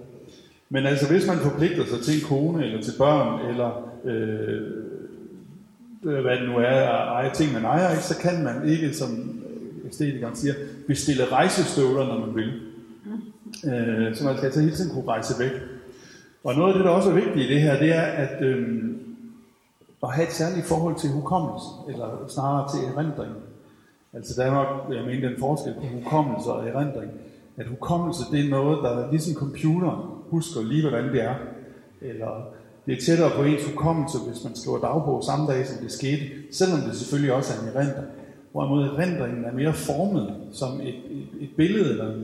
Men 0.69 0.87
altså 0.87 1.13
hvis 1.13 1.27
man 1.27 1.37
forpligter 1.39 1.85
sig 1.85 2.01
til 2.01 2.15
en 2.15 2.29
kone, 2.29 2.65
eller 2.65 2.83
til 2.83 2.95
børn, 2.99 3.51
eller 3.51 3.91
øh, 4.05 4.63
øh 6.05 6.23
hvad 6.23 6.37
det 6.37 6.49
nu 6.49 6.57
er, 6.57 6.81
at 6.81 7.09
eje 7.09 7.31
ting, 7.35 7.53
man 7.53 7.65
ejer, 7.65 7.91
ikke, 7.91 8.03
så 8.03 8.19
kan 8.19 8.45
man 8.45 8.69
ikke, 8.69 8.95
som 8.95 9.11
øh, 9.11 9.89
æstetikeren 9.89 10.37
siger, 10.37 10.55
bestille 10.87 11.25
rejsestøvler, 11.25 12.07
når 12.07 12.27
man 12.27 12.35
vil. 12.35 12.53
Øh, 13.65 14.17
så 14.17 14.25
man 14.25 14.37
skal 14.37 14.47
altså 14.47 14.61
hele 14.61 14.77
tiden 14.77 14.95
kunne 14.95 15.09
rejse 15.09 15.35
væk. 15.39 15.53
Og 16.45 16.55
noget 16.55 16.73
af 16.73 16.79
det, 16.79 16.85
der 16.85 16.91
også 16.91 17.11
er 17.11 17.15
vigtigt 17.15 17.51
i 17.51 17.55
det 17.55 17.63
her, 17.63 17.79
det 17.79 17.97
er 17.97 18.03
at, 18.03 18.43
øh, 18.43 18.85
at 20.03 20.13
have 20.13 20.27
et 20.27 20.33
særligt 20.33 20.67
forhold 20.67 20.97
til 20.97 21.11
hukommelse, 21.11 21.67
eller 21.89 22.25
snarere 22.29 22.69
til 22.71 22.89
erindring. 22.89 23.33
Altså 24.13 24.43
der 24.43 24.47
er 24.49 24.55
nok, 24.55 24.97
jeg 24.97 25.05
mener, 25.05 25.29
den 25.29 25.39
forskel 25.39 25.75
på 25.75 25.87
hukommelse 25.87 26.51
og 26.51 26.69
erindring. 26.69 27.11
At 27.57 27.67
hukommelse, 27.67 28.23
det 28.33 28.45
er 28.45 28.51
noget, 28.51 28.79
der 28.83 29.11
ligesom 29.11 29.35
computer 29.35 30.23
husker 30.31 30.63
lige, 30.63 30.89
hvordan 30.89 31.13
det 31.13 31.23
er. 31.23 31.35
Eller 32.01 32.47
det 32.87 32.93
er 32.97 33.01
tættere 33.01 33.31
på 33.37 33.43
ens 33.43 33.71
hukommelse, 33.71 34.19
hvis 34.19 34.45
man 34.45 34.57
skriver 34.57 34.79
dagbog 34.79 35.25
samme 35.25 35.47
dag, 35.53 35.67
som 35.67 35.83
det 35.83 35.93
skete, 35.93 36.23
selvom 36.53 36.81
det 36.81 36.97
selvfølgelig 36.97 37.33
også 37.33 37.53
er 37.55 37.63
en 37.63 37.77
erindring. 37.77 38.09
Hvorimod 38.53 38.85
erindringen 38.85 39.45
er 39.45 39.53
mere 39.53 39.73
formet 39.73 40.35
som 40.53 40.81
et, 40.81 40.89
et, 40.89 41.29
et 41.41 41.51
billede, 41.57 41.91
eller, 41.91 42.15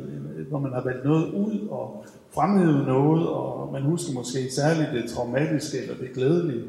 Øh, 0.40 0.49
hvor 0.49 0.59
man 0.59 0.73
har 0.73 0.85
valgt 0.85 1.04
noget 1.04 1.32
ud 1.32 1.68
og 1.70 2.04
fremhævet 2.35 2.87
noget, 2.87 3.28
og 3.28 3.73
man 3.73 3.82
husker 3.82 4.12
måske 4.12 4.50
særligt 4.50 4.92
det 4.92 5.11
traumatiske 5.11 5.78
eller 5.78 5.94
det 5.94 6.12
glædelige. 6.14 6.64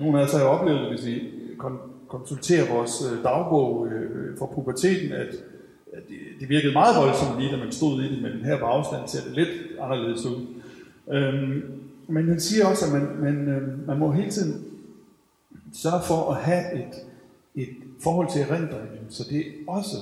Nogle 0.00 0.20
af 0.20 0.24
os 0.24 0.32
har 0.32 0.40
jo 0.40 0.46
oplevet, 0.46 0.88
hvis 0.88 1.06
vi 1.06 1.22
konsulterer 2.08 2.74
vores 2.74 3.12
øh, 3.12 3.24
dagbog 3.24 3.86
øh, 3.86 4.38
for 4.38 4.46
puberteten, 4.54 5.12
at, 5.12 5.34
det 6.40 6.48
virkede 6.48 6.72
meget 6.72 6.96
voldsomt 6.96 7.40
lige, 7.40 7.52
da 7.52 7.56
man 7.56 7.72
stod 7.72 8.02
i 8.02 8.14
det, 8.14 8.22
men 8.22 8.32
her 8.44 8.58
på 8.58 8.64
afstand 8.64 9.08
ser 9.08 9.22
det 9.24 9.32
lidt 9.32 9.48
anderledes 9.80 10.26
ud. 10.26 10.46
Øhm, 11.12 11.62
men 12.08 12.28
han 12.28 12.40
siger 12.40 12.66
også, 12.66 12.86
at 12.86 12.92
man, 12.92 13.08
man, 13.20 13.64
man 13.86 13.98
må 13.98 14.12
hele 14.12 14.30
tiden 14.30 14.64
sørge 15.72 16.02
for 16.06 16.30
at 16.30 16.36
have 16.36 16.74
et, 16.74 16.94
et 17.54 17.68
forhold 18.02 18.28
til 18.32 18.40
erindringen, 18.40 19.06
så 19.08 19.24
det 19.30 19.44
også, 19.66 19.96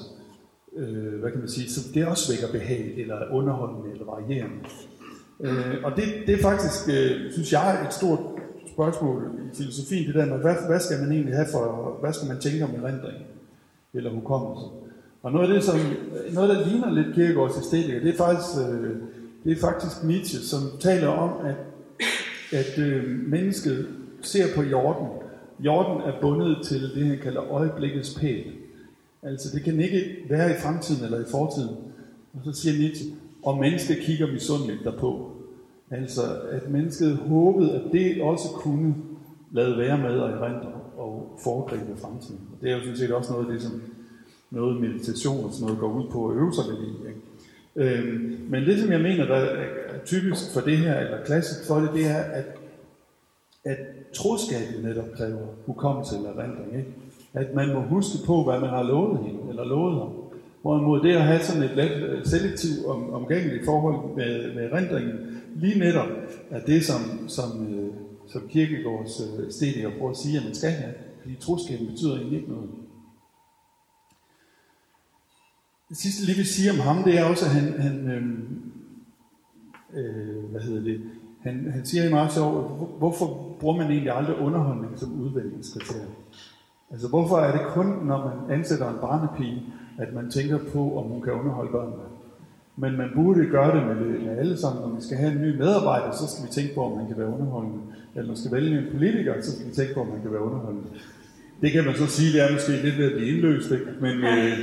øh, 0.79 1.21
hvad 1.21 1.31
kan 1.31 1.41
man 1.41 1.49
sige, 1.49 1.71
så 1.71 1.81
det 1.95 2.07
også 2.07 2.33
vækker 2.33 2.59
behag, 2.59 2.95
eller 2.97 3.17
underholdende, 3.33 3.91
eller 3.93 4.05
varierende. 4.05 4.57
Øh, 5.41 5.85
og 5.85 5.97
det, 5.97 6.05
det 6.27 6.35
er 6.35 6.43
faktisk, 6.43 6.89
øh, 6.89 7.33
synes 7.33 7.53
jeg, 7.53 7.87
et 7.87 7.95
stort 7.95 8.19
spørgsmål 8.73 9.23
i 9.53 9.57
filosofien, 9.57 10.07
det 10.07 10.15
der 10.15 10.27
med, 10.27 10.39
hvad, 10.39 10.55
hvad 10.69 10.81
skal 10.81 11.01
man 11.01 11.13
egentlig 11.13 11.35
have 11.35 11.49
for, 11.53 11.97
hvad 12.01 12.13
skal 12.13 12.29
man 12.29 12.41
tænke 12.41 12.65
om 12.65 12.71
erindring 12.71 13.17
eller 13.95 14.11
hukommelse? 14.11 14.65
Og 15.23 15.33
noget 15.33 15.49
af 15.49 15.55
det, 15.55 15.65
som, 15.65 15.79
noget 16.33 16.49
der 16.49 16.67
ligner 16.67 16.91
lidt 16.91 17.15
Kierkegaards 17.15 17.59
æstetik, 17.59 18.03
det 18.03 18.15
er 18.15 18.17
faktisk, 18.17 18.69
øh, 18.69 18.97
det 19.45 19.53
er 19.53 19.61
faktisk 19.61 20.05
Nietzsche, 20.05 20.41
som 20.41 20.61
taler 20.81 21.09
om, 21.09 21.47
at, 21.47 21.57
at 22.53 22.79
øh, 22.79 23.05
mennesket 23.29 23.89
ser 24.23 24.55
på 24.55 24.63
jorden. 24.63 25.07
Jorden 25.61 26.03
er 26.03 26.21
bundet 26.21 26.57
til 26.65 26.81
det, 26.95 27.07
han 27.07 27.19
kalder 27.23 27.53
øjeblikkets 27.53 28.19
pæl. 28.21 28.45
Altså, 29.23 29.49
det 29.55 29.65
kan 29.65 29.81
ikke 29.81 30.17
være 30.29 30.51
i 30.51 30.55
fremtiden 30.55 31.05
eller 31.05 31.21
i 31.21 31.31
fortiden. 31.31 31.77
Og 32.35 32.41
så 32.45 32.61
siger 32.63 32.79
Nietzsche, 32.79 33.11
og 33.43 33.59
mennesket 33.59 33.99
kigger 33.99 34.33
misundeligt 34.33 34.85
derpå. 34.85 35.33
Altså, 35.91 36.23
at 36.51 36.71
mennesket 36.71 37.17
håbede, 37.17 37.73
at 37.73 37.83
det 37.93 38.23
også 38.23 38.49
kunne 38.49 38.95
lade 39.53 39.79
være 39.79 39.99
med 39.99 40.23
at 40.23 40.31
erindre 40.31 40.73
og 40.97 41.39
foregribe 41.45 42.01
fremtiden. 42.01 42.41
Og 42.53 42.59
det 42.63 42.71
er 42.71 42.75
jo 42.77 42.81
sådan 42.81 42.97
set 42.97 43.13
også 43.13 43.33
noget 43.33 43.47
af 43.47 43.53
det, 43.53 43.63
som 43.63 43.83
noget 44.51 44.81
meditation 44.81 45.45
og 45.45 45.53
sådan 45.53 45.67
noget 45.67 45.81
går 45.81 45.93
ud 45.93 46.11
på 46.11 46.29
at 46.29 46.37
øve 46.37 46.55
sig 46.55 46.65
lidt 46.69 46.81
i. 46.81 47.09
Ikke? 47.09 47.21
Øhm, 47.77 48.47
men 48.51 48.63
det, 48.63 48.81
som 48.81 48.93
jeg 48.93 49.01
mener, 49.01 49.27
der 49.27 49.35
er 49.35 49.99
typisk 50.05 50.53
for 50.53 50.61
det 50.61 50.79
her, 50.79 50.99
eller 50.99 51.25
klassisk 51.25 51.67
for 51.67 51.77
det, 51.81 51.91
det 51.95 52.07
er, 52.07 52.19
at, 52.19 52.45
at 53.69 53.79
troskabet 54.15 54.85
netop 54.85 55.11
kræver 55.17 55.47
hukommelse 55.67 56.17
eller 56.17 56.31
erindring. 56.31 56.77
Ikke? 56.79 56.95
At 57.35 57.55
man 57.55 57.69
må 57.75 57.81
huske 57.81 58.19
på, 58.27 58.45
hvad 58.45 58.61
man 58.61 58.71
har 58.71 58.83
lovet 58.83 59.19
hende, 59.27 59.41
eller 59.49 59.65
lovet 59.65 59.99
ham. 59.99 60.13
Hvorimod 60.63 61.01
det 61.01 61.13
at 61.13 61.23
have 61.23 61.41
sådan 61.41 61.63
et 61.63 61.77
let 61.77 61.93
øh, 61.93 62.27
selektivt 62.27 62.87
om, 62.87 63.13
omgængeligt 63.13 63.65
forhold 63.65 64.17
med, 64.17 64.55
med 64.55 64.71
erindringen, 64.71 65.43
lige 65.57 65.79
netop 65.79 66.09
er 66.51 66.61
det, 66.61 66.85
som, 66.85 67.29
som, 67.29 67.75
øh, 67.75 67.93
som 68.27 68.49
Kirkegårds 68.49 69.21
øh, 69.21 69.51
stediker 69.51 69.91
prøver 69.99 70.11
at 70.11 70.17
sige, 70.17 70.39
at 70.39 70.45
man 70.45 70.55
skal 70.55 70.71
have. 70.71 70.95
Fordi 71.21 71.35
troskaben 71.41 71.87
betyder 71.87 72.17
egentlig 72.17 72.39
ikke 72.39 72.53
noget. 72.53 72.71
Det 75.89 75.97
sidste 75.97 76.27
lige 76.27 76.37
vil 76.37 76.47
sige 76.47 76.71
om 76.71 76.79
ham, 76.79 77.05
det 77.05 77.19
er 77.19 77.25
også, 77.25 77.45
at 77.45 77.51
han, 77.51 77.81
han 77.81 78.11
øh, 78.11 78.23
øh, 79.95 80.45
hvad 80.51 80.61
hedder 80.61 80.83
det, 80.83 81.01
han, 81.43 81.71
han 81.73 81.87
siger 81.87 82.05
i 82.05 82.11
meget 82.11 82.33
sjovt, 82.33 82.99
hvorfor 82.99 83.48
bruger 83.61 83.77
man 83.77 83.91
egentlig 83.91 84.13
aldrig 84.13 84.37
underholdning 84.39 84.93
som 84.99 85.21
udvælgningskriterie? 85.21 86.09
Altså 86.91 87.09
hvorfor 87.09 87.37
er 87.37 87.53
det 87.53 87.67
kun, 87.67 87.87
når 87.87 88.19
man 88.19 88.59
ansætter 88.59 88.89
en 88.89 88.99
barnepige, 89.01 89.63
at 89.99 90.15
man 90.15 90.31
tænker 90.31 90.59
på, 90.73 90.99
om 90.99 91.05
hun 91.05 91.23
kan 91.23 91.33
underholde 91.33 91.73
børnene? 91.73 92.03
Men 92.77 92.97
man 92.97 93.11
burde 93.15 93.47
gøre 93.47 93.77
det 93.77 93.87
med, 93.87 94.21
med 94.21 94.39
alle 94.39 94.57
sammen. 94.59 94.83
Når 94.83 94.97
vi 94.97 95.03
skal 95.03 95.17
have 95.17 95.33
en 95.33 95.43
ny 95.43 95.57
medarbejder, 95.57 96.13
så 96.13 96.27
skal 96.31 96.47
vi 96.47 96.53
tænke 96.53 96.75
på, 96.75 96.85
om 96.85 96.99
han 96.99 97.07
kan 97.09 97.19
være 97.19 97.35
underholdende. 97.39 97.79
Eller 98.15 98.27
når 98.27 98.35
vi 98.35 98.41
skal 98.41 98.53
vælge 98.53 98.79
en 98.79 98.93
politiker, 98.93 99.35
så 99.41 99.53
skal 99.53 99.67
vi 99.67 99.73
tænke 99.73 99.95
på, 99.95 100.01
om 100.01 100.11
han 100.11 100.23
kan 100.23 100.33
være 100.33 100.43
underholdende. 100.43 100.89
Det 101.61 101.73
kan 101.73 101.85
man 101.85 101.95
så 101.97 102.07
sige, 102.07 102.33
det 102.33 102.41
er 102.45 102.53
måske 102.53 102.73
lidt 102.85 102.99
ved 102.99 103.07
at 103.11 103.17
blive 103.17 103.29
indløst, 103.33 103.71
ikke? 103.71 103.87
men 104.01 104.17
øh, 104.25 104.59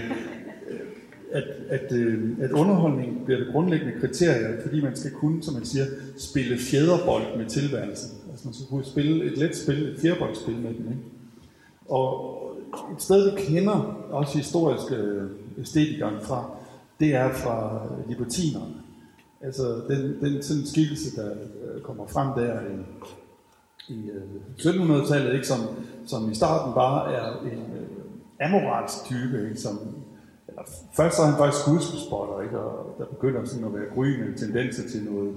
at, 1.35 1.43
at, 1.69 1.91
øh, 1.91 2.37
at 2.41 2.51
underholdning 2.51 3.25
bliver 3.25 3.39
det 3.39 3.47
grundlæggende 3.51 3.99
kriterie, 3.99 4.61
fordi 4.61 4.81
man 4.81 4.95
skal 4.95 5.11
kunne, 5.11 5.43
som 5.43 5.53
man 5.53 5.65
siger, 5.65 5.85
spille 6.17 6.57
fjederbold 6.57 7.37
med 7.37 7.45
tilværelsen. 7.45 8.17
Altså 8.31 8.47
man 8.47 8.53
skal 8.53 8.67
kunne 8.67 8.85
spille 8.85 9.25
et 9.25 9.37
let 9.37 9.57
spil, 9.57 9.89
et 9.89 9.99
fjerboldspil 9.99 10.55
med 10.55 10.73
den. 10.73 10.85
Ikke? 10.85 11.03
Og 11.89 12.41
et 12.95 13.01
sted, 13.01 13.31
vi 13.31 13.41
kender 13.41 14.05
også 14.11 14.37
historiske 14.37 14.95
øh, 14.95 15.29
æstetikeren 15.59 16.15
fra, 16.21 16.51
det 16.99 17.15
er 17.15 17.33
fra 17.33 17.87
libertinerne. 18.09 18.73
Altså 19.41 19.81
den, 19.87 20.17
den 20.21 20.43
sådan 20.43 20.65
skikkelse, 20.65 21.15
der 21.15 21.31
øh, 21.31 21.81
kommer 21.81 22.07
frem 22.07 22.27
der 22.43 22.59
i, 22.61 23.93
i 23.93 24.09
øh, 24.09 24.21
1700-tallet, 24.59 25.33
ikke, 25.33 25.47
som, 25.47 25.59
som 26.07 26.31
i 26.31 26.35
starten 26.35 26.73
bare 26.73 27.13
er 27.13 27.41
en 27.51 27.63
amoralsk 28.41 29.05
type, 29.05 29.43
ikke, 29.49 29.61
som 29.61 29.79
først 30.97 31.15
så 31.15 31.21
er 31.21 31.25
han 31.25 31.37
faktisk 31.37 31.61
skuespilspotter, 31.63 32.41
ikke, 32.41 32.59
og 32.59 32.95
der 32.99 33.05
begynder 33.05 33.45
sådan 33.45 33.65
at 33.65 33.73
være 33.73 33.93
gryende 33.95 34.37
tendenser 34.37 34.83
til 34.91 35.03
noget, 35.03 35.31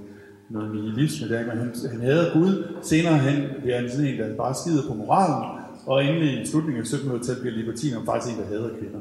noget 0.49 0.75
nihilisme 0.75 1.29
der, 1.29 1.47
men 1.47 1.57
han, 1.59 1.75
han 1.91 2.01
hader 2.01 2.33
Gud. 2.33 2.53
Senere 2.83 3.19
hen 3.19 3.39
bliver 3.63 3.81
han 3.81 3.91
sådan 3.91 4.07
en, 4.07 4.19
der 4.19 4.37
bare 4.37 4.55
skider 4.55 4.89
på 4.89 4.95
moralen, 4.95 5.59
og 5.87 6.05
endelig 6.05 6.43
i 6.43 6.47
slutningen 6.47 6.83
af 6.83 6.87
1700-tallet 6.87 7.41
bliver 7.41 7.57
libertiner 7.57 8.05
faktisk 8.05 8.35
en, 8.35 8.43
der 8.43 8.49
hader 8.49 8.71
kvinder. 8.79 9.01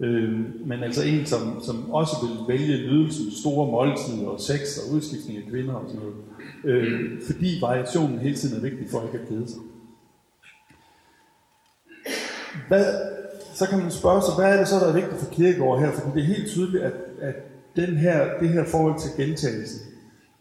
Øh, 0.00 0.66
men 0.66 0.82
altså 0.82 1.02
en, 1.02 1.26
som, 1.26 1.60
som 1.62 1.90
også 1.90 2.16
vil 2.22 2.58
vælge 2.58 2.86
nydelsen, 2.86 3.30
store 3.30 3.70
måltider 3.70 4.26
og 4.26 4.40
sex 4.40 4.60
og 4.78 4.94
udskiftning 4.94 5.38
af 5.38 5.50
kvinder 5.50 5.74
og 5.74 5.84
sådan 5.88 6.00
noget. 6.00 6.16
Øh, 6.64 7.22
fordi 7.26 7.58
variationen 7.60 8.18
hele 8.18 8.36
tiden 8.36 8.56
er 8.56 8.60
vigtig 8.60 8.86
for 8.90 9.02
ikke 9.02 9.18
at 9.18 9.28
kede 9.28 9.48
sig. 9.48 9.60
Hvad, 12.68 12.84
så 13.54 13.66
kan 13.66 13.78
man 13.78 13.90
spørge 13.90 14.22
sig, 14.22 14.34
hvad 14.34 14.52
er 14.52 14.58
det 14.58 14.68
så, 14.68 14.76
der 14.76 14.88
er 14.88 14.92
vigtigt 14.92 15.20
for 15.20 15.34
Kirkegaard 15.34 15.80
her? 15.80 15.90
Fordi 15.92 16.06
det 16.14 16.22
er 16.22 16.34
helt 16.34 16.48
tydeligt, 16.48 16.82
at, 16.82 16.92
at 17.20 17.34
den 17.76 17.96
her, 17.96 18.38
det 18.40 18.48
her 18.48 18.64
forhold 18.64 19.00
til 19.00 19.24
gentagelsen, 19.24 19.80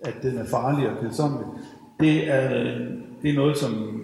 at 0.03 0.13
den 0.21 0.37
er 0.37 0.45
farlig 0.45 0.89
og 0.89 0.97
kedsommelig, 1.01 1.47
det 1.99 2.29
er, 2.29 2.49
det 3.21 3.29
er 3.29 3.33
noget, 3.33 3.57
som 3.57 4.01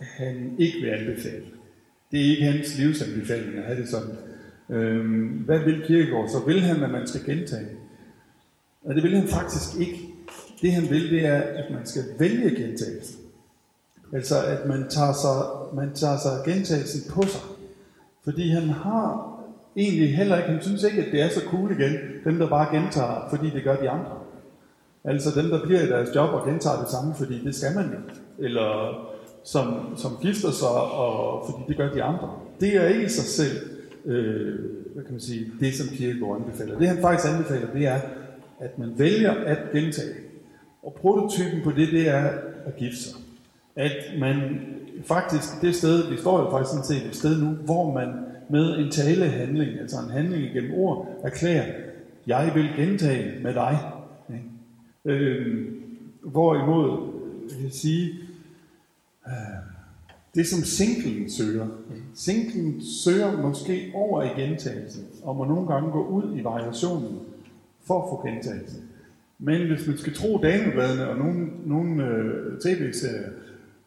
han 0.00 0.54
ikke 0.58 0.78
vil 0.80 0.88
anbefale. 0.88 1.44
Det 2.10 2.20
er 2.20 2.30
ikke 2.30 2.44
hans 2.44 2.78
livsanbefaling 2.78 3.58
at 3.58 3.64
have 3.64 3.80
det 3.80 3.88
sådan. 3.88 4.16
Øhm, 4.70 5.26
hvad 5.28 5.58
vil 5.58 5.82
Kirkegaard 5.86 6.28
så? 6.28 6.38
Vil 6.46 6.60
han, 6.60 6.82
at 6.82 6.90
man 6.90 7.06
skal 7.06 7.24
gentage? 7.24 7.68
Og 8.84 8.94
det 8.94 9.02
vil 9.02 9.16
han 9.16 9.28
faktisk 9.28 9.80
ikke. 9.80 10.08
Det 10.62 10.72
han 10.72 10.90
vil, 10.90 11.10
det 11.10 11.26
er, 11.26 11.40
at 11.40 11.70
man 11.70 11.86
skal 11.86 12.02
vælge 12.18 12.50
gentagelsen. 12.50 13.20
Altså, 14.12 14.42
at 14.44 14.66
man 14.66 14.88
tager 14.90 15.12
sig, 15.12 15.74
man 15.76 15.94
tager 15.94 16.18
sig 16.18 16.54
gentagelsen 16.54 17.12
på 17.12 17.22
sig. 17.22 17.40
Fordi 18.26 18.48
han 18.50 18.68
har 18.68 19.36
egentlig 19.76 20.16
heller 20.16 20.36
ikke, 20.36 20.48
han 20.48 20.62
synes 20.62 20.82
ikke, 20.82 21.02
at 21.02 21.12
det 21.12 21.22
er 21.22 21.28
så 21.28 21.40
cool 21.46 21.70
igen, 21.70 21.92
dem 22.24 22.38
der 22.38 22.48
bare 22.48 22.76
gentager, 22.76 23.26
fordi 23.30 23.50
det 23.50 23.64
gør 23.64 23.76
de 23.76 23.90
andre. 23.90 24.12
Altså 25.04 25.40
dem, 25.40 25.50
der 25.50 25.66
bliver 25.66 25.80
i 25.80 25.86
deres 25.86 26.14
job 26.14 26.30
og 26.34 26.46
gentager 26.46 26.80
det 26.80 26.90
samme, 26.90 27.14
fordi 27.14 27.44
det 27.44 27.54
skal 27.54 27.74
man 27.74 27.84
jo. 27.84 27.98
Eller 28.38 29.00
som, 29.44 29.96
som 29.96 30.10
gifter 30.22 30.50
sig, 30.50 30.68
og, 30.68 31.46
fordi 31.46 31.62
det 31.68 31.76
gør 31.76 31.92
de 31.92 32.02
andre. 32.02 32.30
Det 32.60 32.76
er 32.76 32.86
ikke 32.86 33.04
i 33.04 33.08
sig 33.08 33.24
selv, 33.24 33.56
øh, 34.04 34.54
hvad 34.94 35.04
kan 35.04 35.12
man 35.12 35.20
sige, 35.20 35.46
det 35.60 35.74
som 35.74 35.88
Kierkegaard 35.88 36.36
anbefaler. 36.36 36.78
Det 36.78 36.88
han 36.88 36.98
faktisk 37.00 37.32
anbefaler, 37.32 37.72
det 37.72 37.86
er, 37.86 38.00
at 38.60 38.78
man 38.78 38.92
vælger 38.96 39.32
at 39.32 39.58
gentage. 39.72 40.14
Og 40.82 40.96
prototypen 41.00 41.60
på 41.64 41.70
det, 41.70 41.88
det 41.88 42.08
er 42.08 42.30
at 42.66 42.76
gifte 42.76 43.02
sig. 43.02 43.16
At 43.76 43.96
man 44.18 44.60
faktisk, 45.04 45.62
det 45.62 45.74
sted, 45.74 46.10
vi 46.10 46.16
står 46.16 46.40
jo 46.40 46.50
faktisk 46.50 46.70
sådan 46.70 46.84
set 46.84 47.06
et 47.06 47.16
sted 47.16 47.42
nu, 47.42 47.48
hvor 47.48 47.92
man 47.92 48.08
med 48.50 48.78
en 48.78 48.90
talehandling, 48.90 49.80
altså 49.80 49.96
en 50.00 50.10
handling 50.10 50.54
gennem 50.54 50.74
ord, 50.74 51.20
erklærer, 51.22 51.72
jeg 52.26 52.52
vil 52.54 52.68
gentage 52.76 53.42
med 53.42 53.54
dig. 53.54 53.78
Ikke? 54.28 55.20
Øh, 55.24 55.66
hvorimod, 56.22 57.12
jeg 57.50 57.60
kan 57.60 57.70
sige, 57.70 58.12
øh, 59.26 59.32
det 60.34 60.46
som 60.46 60.62
singlen 60.62 61.30
søger. 61.30 61.66
Singlen 62.14 62.82
søger 63.02 63.42
måske 63.42 63.92
over 63.94 64.22
i 64.22 64.40
gentagelsen, 64.40 65.04
og 65.22 65.36
må 65.36 65.44
nogle 65.44 65.66
gange 65.66 65.90
gå 65.90 66.06
ud 66.06 66.38
i 66.38 66.44
variationen 66.44 67.18
for 67.84 68.02
at 68.02 68.08
få 68.08 68.28
gentagelsen. 68.28 68.82
Men 69.38 69.66
hvis 69.66 69.86
man 69.86 69.98
skal 69.98 70.14
tro 70.14 70.38
damebladene 70.42 71.08
og 71.08 71.16
nogle, 71.16 71.46
nogle 71.64 72.04
øh, 72.04 72.60
tv-serier, 72.60 73.30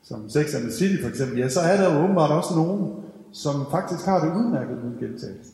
som 0.04 0.30
Sex 0.30 0.56
and 0.56 0.64
the 0.64 0.72
City 0.72 1.02
for 1.02 1.10
eksempel, 1.10 1.40
ja, 1.40 1.50
så 1.50 1.60
er 1.60 1.78
der 1.78 1.94
jo 1.94 2.04
åbenbart 2.04 2.32
også 2.32 2.56
nogen, 2.56 2.94
som 3.32 3.66
faktisk 3.72 4.06
har 4.06 4.26
det 4.26 4.36
udmærket 4.36 4.78
med 4.84 5.00
gentagelse. 5.00 5.52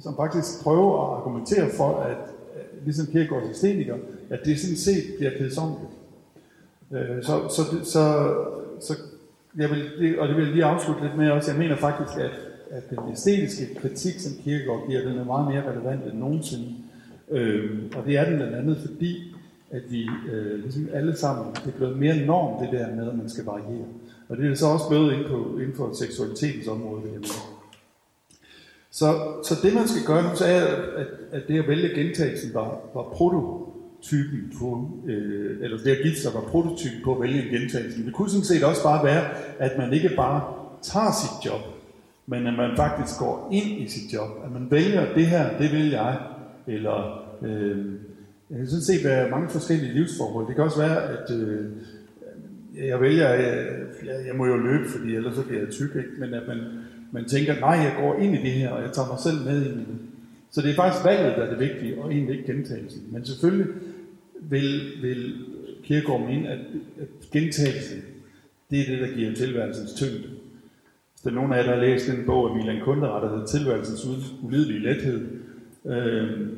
Som 0.00 0.16
faktisk 0.16 0.62
prøver 0.62 1.02
at 1.02 1.18
argumentere 1.18 1.70
for, 1.76 2.00
at 2.00 2.16
ligesom 2.84 3.06
Kierkegaard 3.06 3.42
systemiker, 3.52 3.96
at 4.30 4.40
det 4.44 4.60
sådan 4.60 4.76
set 4.76 5.04
bliver 5.18 5.30
kedsomligt. 5.38 5.92
Øh, 6.92 7.22
så, 7.22 7.48
så, 7.48 7.62
så, 7.84 8.34
så 8.80 8.94
jeg 9.58 9.70
vil, 9.70 10.20
og 10.20 10.28
det 10.28 10.36
vil 10.36 10.44
jeg 10.44 10.52
lige 10.52 10.64
afslutte 10.64 11.02
lidt 11.02 11.16
med 11.16 11.30
også, 11.30 11.50
jeg 11.50 11.58
mener 11.58 11.76
faktisk, 11.76 12.18
at, 12.18 12.30
at 12.70 12.90
den 12.90 12.98
æstetiske 13.12 13.74
kritik, 13.74 14.20
som 14.20 14.32
Kierkegaard 14.44 14.88
giver, 14.88 15.08
den 15.08 15.18
er 15.18 15.24
meget 15.24 15.48
mere 15.48 15.70
relevant 15.70 16.04
end 16.06 16.18
nogensinde. 16.18 16.74
Øh, 17.30 17.70
og 17.96 18.06
det 18.06 18.16
er 18.16 18.24
den 18.24 18.36
blandt 18.36 18.54
andet 18.54 18.76
fordi, 18.86 19.31
at 19.72 19.82
vi 19.88 20.08
øh, 20.32 20.62
ligesom 20.62 20.88
alle 20.92 21.16
sammen, 21.16 21.54
det 21.54 21.66
er 21.66 21.76
blevet 21.76 21.98
mere 21.98 22.26
norm, 22.26 22.64
det 22.64 22.78
der 22.78 22.94
med, 22.94 23.08
at 23.08 23.16
man 23.16 23.28
skal 23.28 23.44
variere. 23.44 23.86
Og 24.28 24.36
det 24.36 24.50
er 24.50 24.54
så 24.54 24.66
også 24.66 24.88
blevet 24.88 25.12
inden, 25.12 25.28
på, 25.28 25.58
inden 25.58 25.76
for 25.76 25.92
seksualitetens 25.92 26.68
område, 26.68 27.02
det 27.02 27.26
Så, 28.90 29.06
så 29.44 29.54
det 29.62 29.74
man 29.74 29.88
skal 29.88 30.06
gøre 30.06 30.22
nu, 30.22 30.36
så 30.36 30.44
er, 30.44 30.64
at, 30.96 31.06
at 31.32 31.42
det 31.48 31.58
at 31.58 31.68
vælge 31.68 31.94
gentagelsen 31.94 32.54
var, 32.54 32.80
var 32.94 33.02
prototypen 33.02 34.52
på, 34.58 34.90
øh, 35.06 35.56
eller 35.60 35.78
det 35.78 35.90
at 35.90 36.02
give 36.02 36.16
sig 36.16 36.34
var 36.34 36.40
prototypen 36.40 37.00
på 37.04 37.14
at 37.14 37.20
vælge 37.20 37.42
en 37.42 37.60
gentagelse. 37.60 38.06
Det 38.06 38.14
kunne 38.14 38.30
sådan 38.30 38.44
set 38.44 38.64
også 38.64 38.82
bare 38.82 39.04
være, 39.04 39.24
at 39.58 39.78
man 39.78 39.92
ikke 39.92 40.10
bare 40.16 40.42
tager 40.82 41.12
sit 41.12 41.46
job, 41.46 41.60
men 42.26 42.46
at 42.46 42.54
man 42.54 42.76
faktisk 42.76 43.18
går 43.18 43.48
ind 43.52 43.82
i 43.82 43.88
sit 43.88 44.12
job. 44.14 44.28
At 44.44 44.52
man 44.52 44.70
vælger, 44.70 45.14
det 45.14 45.26
her, 45.26 45.58
det 45.58 45.72
vil 45.72 45.90
jeg, 45.90 46.18
eller 46.66 47.24
øh, 47.42 47.86
det 48.52 48.60
kan 48.60 48.68
sådan 48.68 48.82
set 48.82 49.04
være 49.04 49.30
mange 49.30 49.50
forskellige 49.50 49.94
livsforhold. 49.94 50.46
Det 50.46 50.54
kan 50.54 50.64
også 50.64 50.78
være, 50.78 51.18
at 51.18 51.30
øh, 51.30 51.64
jeg 52.76 53.00
vælger, 53.00 53.28
jeg, 53.28 53.68
jeg, 54.06 54.26
jeg 54.26 54.34
må 54.36 54.46
jo 54.46 54.56
løbe, 54.56 54.88
fordi 54.88 55.14
ellers 55.14 55.34
så 55.34 55.42
bliver 55.42 55.60
jeg 55.60 55.70
tyk, 55.70 55.96
ikke? 55.96 56.10
men 56.18 56.34
at 56.34 56.42
man, 56.48 56.58
man 57.12 57.24
tænker, 57.24 57.60
nej, 57.60 57.76
jeg 57.76 57.94
går 58.00 58.18
ind 58.18 58.34
i 58.34 58.42
det 58.42 58.52
her, 58.52 58.70
og 58.70 58.82
jeg 58.82 58.92
tager 58.92 59.08
mig 59.08 59.18
selv 59.18 59.36
med 59.44 59.66
ind 59.66 59.80
i 59.80 59.84
det. 59.84 59.98
Så 60.50 60.62
det 60.62 60.70
er 60.70 60.74
faktisk 60.74 61.04
valget, 61.04 61.36
der 61.36 61.42
er 61.42 61.50
det 61.50 61.60
vigtige, 61.60 62.02
og 62.02 62.12
egentlig 62.12 62.38
ikke 62.38 62.52
gentagelsen. 62.52 63.02
Men 63.12 63.24
selvfølgelig 63.24 63.72
vil, 64.40 64.80
vil 65.02 65.34
Kierkegaard 65.82 66.20
mene, 66.20 66.48
at, 66.48 66.58
at 67.00 67.08
gentagelsen, 67.32 68.02
det 68.70 68.80
er 68.80 68.84
det, 68.86 69.08
der 69.08 69.16
giver 69.16 69.34
tilværelsens 69.34 69.92
tyngde. 69.92 70.28
Hvis 71.12 71.22
der 71.24 71.30
er 71.30 71.34
nogen 71.34 71.52
af 71.52 71.56
jer, 71.56 71.62
der 71.62 71.74
har 71.74 71.80
læst 71.80 72.06
den 72.06 72.26
bog 72.26 72.50
af 72.50 72.56
Milan 72.56 72.80
Kundera, 72.84 73.24
der 73.24 73.30
hedder 73.30 73.46
Tilværelsens 73.46 74.06
ulidelige 74.42 74.80
lethed, 74.80 75.26
øh, 75.86 76.48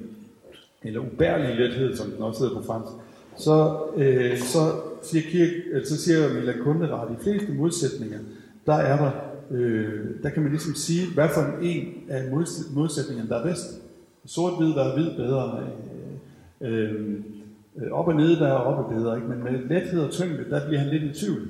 eller 0.85 1.01
ubærlige 1.01 1.55
lethed, 1.55 1.97
som 1.97 2.11
den 2.11 2.23
også 2.23 2.45
hedder 2.45 2.61
på 2.61 2.67
fransk, 2.67 2.93
så, 3.37 3.79
øh, 3.97 4.39
så, 4.39 4.73
siger 5.03 5.31
Kirk, 5.31 5.51
øh, 5.73 5.87
så 5.87 5.97
siger 5.97 6.35
Milan 6.35 6.59
Kundera, 6.63 7.03
at 7.03 7.19
de 7.19 7.23
fleste 7.23 7.53
modsætninger, 7.53 8.19
der 8.67 8.75
er 8.75 8.97
der, 8.97 9.11
øh, 9.51 10.23
der 10.23 10.31
kan 10.31 10.43
man 10.43 10.53
ligesom 10.53 10.75
sige, 10.75 11.15
hvad 11.15 11.29
for 11.29 11.63
en 11.63 11.95
af 12.09 12.31
modsætningerne, 12.75 13.29
der 13.29 13.39
er 13.39 13.43
bedst. 13.43 13.81
Sort-hvid, 14.27 14.75
der 14.75 14.85
er 14.85 14.95
hvid 14.95 15.17
bedre. 15.17 15.61
Øh, 16.61 16.95
øh, 17.77 17.93
op 17.93 18.09
og 18.09 18.15
nede, 18.15 18.37
der 18.37 18.47
er 18.47 18.53
oppe 18.53 18.95
bedre. 18.95 19.17
Ikke? 19.17 19.29
Men 19.29 19.45
med 19.45 19.69
lethed 19.69 20.01
og 20.01 20.11
tyngde, 20.11 20.51
der 20.51 20.67
bliver 20.67 20.81
han 20.81 20.91
lidt 20.91 21.03
i 21.17 21.21
tvivl. 21.21 21.49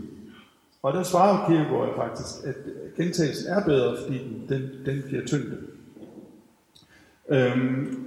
Og 0.83 0.93
der 0.93 1.03
svarer 1.03 1.49
Kierkegaard 1.49 1.97
faktisk, 1.97 2.47
at 2.47 2.55
gentagelsen 2.97 3.53
er 3.53 3.65
bedre, 3.65 3.97
fordi 4.03 4.19
den, 4.19 4.49
den, 4.49 4.71
den 4.87 5.03
giver 5.11 5.27
tyngde. 5.27 5.57
Øhm, 7.29 8.05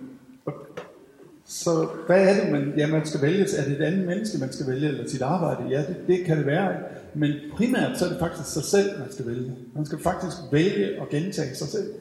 så 1.48 1.88
hvad 2.08 2.28
er 2.28 2.44
det, 2.44 2.52
man, 2.52 2.74
ja, 2.78 2.88
man 2.88 3.06
skal 3.06 3.22
vælge? 3.22 3.46
Er 3.58 3.64
det 3.64 3.80
et 3.80 3.84
andet 3.84 4.08
menneske, 4.08 4.38
man 4.40 4.54
skal 4.54 4.68
vælge, 4.68 4.88
eller 4.88 5.08
sit 5.08 5.22
arbejde? 5.22 5.70
Ja, 5.70 5.78
det, 5.78 5.96
det 6.08 6.26
kan 6.26 6.38
det 6.38 6.46
være. 6.46 6.74
Men 7.14 7.34
primært 7.54 7.98
så 7.98 8.06
er 8.06 8.10
det 8.10 8.20
faktisk 8.20 8.54
sig 8.54 8.64
selv, 8.64 9.00
man 9.00 9.12
skal 9.12 9.28
vælge. 9.28 9.52
Man 9.76 9.86
skal 9.86 10.00
faktisk 10.00 10.38
vælge 10.52 11.02
at 11.02 11.10
gentage 11.10 11.56
sig 11.56 11.68
selv. 11.68 11.94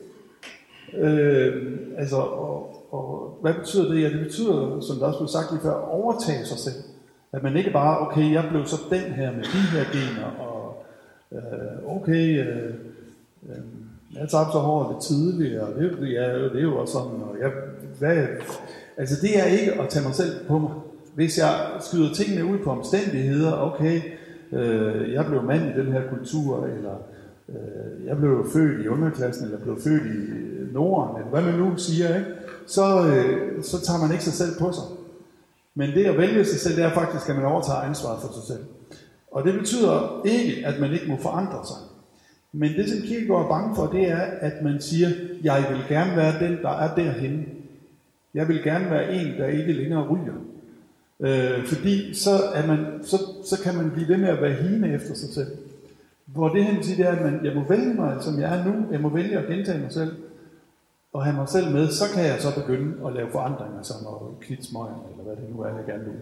Øh, 0.99 1.79
altså, 1.99 2.17
og, 2.17 2.87
og 2.91 3.39
hvad 3.43 3.55
betyder 3.55 3.93
det? 3.93 4.03
Ja, 4.03 4.09
det 4.09 4.21
betyder, 4.21 4.81
som 4.81 4.99
der 4.99 5.07
også 5.07 5.19
blev 5.19 5.29
sagt 5.29 5.53
lige 5.53 5.63
før, 5.63 5.75
at 5.75 5.89
overtage 5.89 6.47
sig 6.47 6.59
selv. 6.59 6.83
At 7.33 7.43
man 7.43 7.57
ikke 7.57 7.71
bare, 7.71 7.99
okay, 7.99 8.33
jeg 8.33 8.47
blev 8.51 8.67
så 8.67 8.77
den 8.91 9.01
her 9.01 9.33
med 9.33 9.43
de 9.43 9.63
her 9.73 9.85
gener, 9.93 10.31
og 10.41 10.85
øh, 11.33 11.97
okay, 11.97 12.47
øh, 12.47 12.75
øh, 13.49 13.65
jeg 14.15 14.29
tabte 14.29 14.53
så 14.53 14.59
hårdt 14.59 14.93
lidt 14.93 15.03
tidligere, 15.03 15.67
og 15.67 15.75
det, 15.75 16.13
ja, 16.13 16.45
det 16.45 16.57
er 16.57 16.63
jo 16.63 16.79
også 16.79 16.93
sådan, 16.93 17.23
og 17.23 17.37
jeg, 17.41 17.51
hvad, 17.99 18.27
altså 18.97 19.17
det 19.23 19.39
er 19.39 19.45
ikke 19.45 19.73
at 19.73 19.89
tage 19.89 20.05
mig 20.05 20.15
selv 20.15 20.47
på 20.49 20.59
mig. 20.59 20.71
Hvis 21.15 21.39
jeg 21.39 21.61
skyder 21.81 22.15
tingene 22.15 22.45
ud 22.45 22.59
på 22.59 22.71
omstændigheder, 22.71 23.53
okay, 23.53 24.01
øh, 24.53 25.13
jeg 25.13 25.27
blev 25.27 25.43
mand 25.43 25.63
i 25.71 25.81
den 25.81 25.93
her 25.93 26.03
kultur, 26.11 26.67
eller 26.67 26.95
øh, 27.49 28.07
jeg 28.07 28.17
blev 28.17 28.47
født 28.53 28.85
i 28.85 28.89
underklassen, 28.89 29.45
eller 29.45 29.59
blev 29.59 29.81
født 29.81 30.03
i 30.03 30.33
øh, 30.33 30.75
Norden, 30.75 31.17
eller 31.17 31.31
hvad 31.31 31.53
man 31.53 31.61
nu 31.61 31.77
siger, 31.77 32.17
ikke? 32.17 32.31
Så, 32.67 33.07
øh, 33.07 33.63
så 33.63 33.81
tager 33.85 34.01
man 34.01 34.13
ikke 34.13 34.25
sig 34.25 34.33
selv 34.33 34.59
på 34.59 34.73
sig. 34.73 34.85
Men 35.75 35.91
det 35.91 36.07
at 36.07 36.19
vælge 36.19 36.45
sig 36.45 36.61
selv, 36.61 36.77
det 36.77 36.85
er 36.85 36.91
faktisk, 36.91 37.29
at 37.29 37.37
man 37.37 37.45
overtager 37.45 37.79
ansvaret 37.79 38.23
for 38.23 38.33
sig 38.33 38.43
selv. 38.47 38.65
Og 39.31 39.45
det 39.45 39.55
betyder 39.55 40.23
ikke, 40.25 40.67
at 40.67 40.81
man 40.81 40.93
ikke 40.93 41.07
må 41.09 41.17
forandre 41.23 41.67
sig. 41.67 41.77
Men 42.53 42.73
det, 42.73 42.89
som 42.89 42.99
Kierkegaard 43.03 43.45
er 43.45 43.49
bange 43.49 43.77
for, 43.77 43.87
det 43.87 44.11
er, 44.11 44.21
at 44.41 44.63
man 44.63 44.81
siger, 44.81 45.09
jeg 45.43 45.65
vil 45.71 45.97
gerne 45.97 46.17
være 46.17 46.49
den, 46.49 46.59
der 46.63 46.71
er 46.71 46.95
derhenne. 46.95 47.45
Jeg 48.37 48.49
vil 48.49 48.63
gerne 48.63 48.91
være 48.91 49.15
en, 49.15 49.39
der 49.39 49.47
ikke 49.47 49.73
længere 49.73 50.09
ryger. 50.09 50.35
Øh, 51.21 51.67
fordi 51.67 52.15
så, 52.15 52.31
er 52.55 52.67
man, 52.67 52.79
så, 53.03 53.17
så 53.45 53.63
kan 53.63 53.77
man 53.77 53.91
blive 53.91 54.09
ved 54.09 54.17
med 54.17 54.29
at 54.29 54.43
være 54.43 54.53
hine 54.53 54.95
efter 54.95 55.15
sig 55.15 55.29
selv. 55.29 55.57
Hvor 56.27 56.49
det 56.49 56.65
hen 56.65 56.83
siger, 56.83 56.97
det 56.97 57.07
er, 57.07 57.17
at 57.17 57.33
man, 57.33 57.45
jeg 57.45 57.55
må 57.55 57.65
vælge 57.69 57.95
mig, 57.95 58.17
som 58.21 58.41
jeg 58.41 58.59
er 58.59 58.65
nu. 58.65 58.93
Jeg 58.93 59.01
må 59.01 59.09
vælge 59.09 59.39
at 59.39 59.47
gentage 59.47 59.81
mig 59.81 59.93
selv. 59.93 60.13
Og 61.13 61.25
have 61.25 61.37
mig 61.37 61.49
selv 61.49 61.71
med, 61.71 61.89
så 61.89 62.05
kan 62.15 62.25
jeg 62.25 62.41
så 62.41 62.55
begynde 62.61 63.07
at 63.07 63.13
lave 63.13 63.31
forandringer, 63.31 63.83
som 63.83 63.97
at 64.07 64.41
knitte 64.41 64.65
smøgen, 64.65 65.01
eller 65.11 65.25
hvad 65.25 65.37
det 65.37 65.55
nu 65.57 65.63
er, 65.63 65.77
jeg 65.77 65.85
gerne 65.87 66.05
vil. 66.05 66.21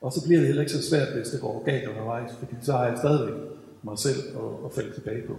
Og 0.00 0.12
så 0.12 0.24
bliver 0.24 0.38
det 0.38 0.46
heller 0.46 0.62
ikke 0.62 0.72
så 0.72 0.88
svært, 0.90 1.08
hvis 1.16 1.28
det 1.28 1.40
går 1.40 1.64
galt 1.64 1.88
undervejs, 1.88 2.30
fordi 2.38 2.54
så 2.60 2.72
har 2.72 2.86
jeg 2.86 2.98
stadigvæk 2.98 3.34
mig 3.82 3.98
selv 3.98 4.18
at, 4.36 4.66
at 4.66 4.72
falde 4.74 4.94
tilbage 4.94 5.22
på. 5.26 5.38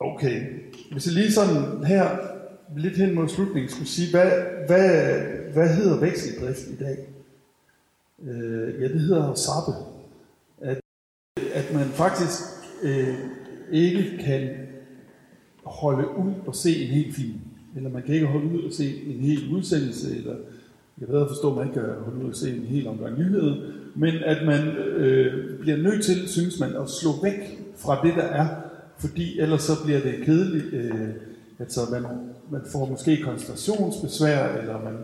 Okay, 0.00 0.42
hvis 0.92 1.06
jeg 1.06 1.14
lige 1.14 1.32
sådan 1.32 1.84
her, 1.84 2.35
lidt 2.76 2.96
hen 2.96 3.14
mod 3.14 3.28
slutningen, 3.28 3.70
skulle 3.70 3.88
sige, 3.88 4.10
hvad, 4.10 4.30
hvad, 4.66 5.20
hvad 5.52 5.68
hedder 5.68 6.00
vekseldrift 6.00 6.66
i 6.70 6.76
dag? 6.76 6.98
Øh, 8.22 8.82
ja, 8.82 8.88
det 8.88 9.00
hedder 9.00 9.34
sappe. 9.34 9.72
At, 10.60 10.80
at 11.54 11.74
man 11.74 11.86
faktisk 11.86 12.40
øh, 12.82 13.14
ikke 13.72 14.18
kan 14.24 14.50
holde 15.64 16.08
ud 16.08 16.32
og 16.46 16.54
se 16.54 16.84
en 16.84 16.88
hel 16.88 17.12
film. 17.12 17.40
Eller 17.76 17.90
man 17.90 18.02
kan 18.02 18.14
ikke 18.14 18.26
holde 18.26 18.46
ud 18.46 18.62
og 18.62 18.72
se 18.72 19.02
en 19.06 19.20
hel 19.20 19.54
udsendelse, 19.54 20.16
eller 20.16 20.36
jeg 21.00 21.08
ved 21.08 21.20
at 21.20 21.28
forstå, 21.28 21.50
at 21.50 21.56
man 21.56 21.66
ikke 21.66 21.80
kan 21.80 22.04
holde 22.04 22.24
ud 22.24 22.30
og 22.30 22.36
se 22.36 22.56
en 22.56 22.62
hel 22.62 22.86
omgang 22.86 23.18
nyheder, 23.18 23.56
men 23.94 24.14
at 24.14 24.46
man 24.46 24.68
øh, 24.76 25.60
bliver 25.60 25.76
nødt 25.76 26.04
til, 26.04 26.28
synes 26.28 26.60
man, 26.60 26.76
at 26.76 26.90
slå 26.90 27.10
væk 27.22 27.58
fra 27.76 28.06
det, 28.06 28.14
der 28.14 28.22
er, 28.22 28.48
fordi 28.98 29.40
ellers 29.40 29.62
så 29.62 29.72
bliver 29.84 30.00
det 30.00 30.14
kedeligt. 30.24 30.74
Øh, 30.74 31.10
altså 31.58 31.80
man, 31.90 32.02
man 32.50 32.60
får 32.72 32.86
måske 32.86 33.22
koncentrationsbesvær, 33.24 34.48
eller 34.58 34.82
man, 34.84 34.96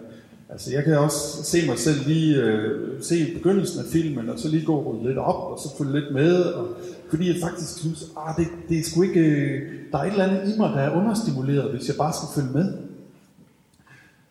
altså 0.48 0.72
jeg 0.72 0.84
kan 0.84 0.98
også 0.98 1.44
se 1.44 1.66
mig 1.66 1.78
selv 1.78 2.06
lige 2.06 2.36
øh, 2.36 3.02
se 3.02 3.34
begyndelsen 3.34 3.80
af 3.80 3.86
filmen, 3.92 4.28
og 4.28 4.38
så 4.38 4.48
lige 4.48 4.66
gå 4.66 4.76
og 4.76 5.04
lidt 5.04 5.18
op, 5.18 5.52
og 5.52 5.58
så 5.58 5.76
følge 5.78 6.00
lidt 6.00 6.14
med, 6.14 6.42
og, 6.42 6.68
fordi 7.10 7.28
jeg 7.28 7.36
faktisk 7.42 7.78
synes, 7.78 8.10
ah, 8.16 8.36
det, 8.36 8.46
det 8.68 8.78
er 8.78 8.82
sgu 8.82 9.02
ikke, 9.02 9.20
øh, 9.20 9.72
der 9.92 9.98
er 9.98 10.02
et 10.02 10.10
eller 10.10 10.24
andet 10.24 10.54
i 10.54 10.58
mig, 10.58 10.70
der 10.70 10.80
er 10.80 10.96
understimuleret, 10.96 11.70
hvis 11.70 11.88
jeg 11.88 11.96
bare 11.96 12.12
skal 12.12 12.42
følge 12.42 12.52
med. 12.58 12.72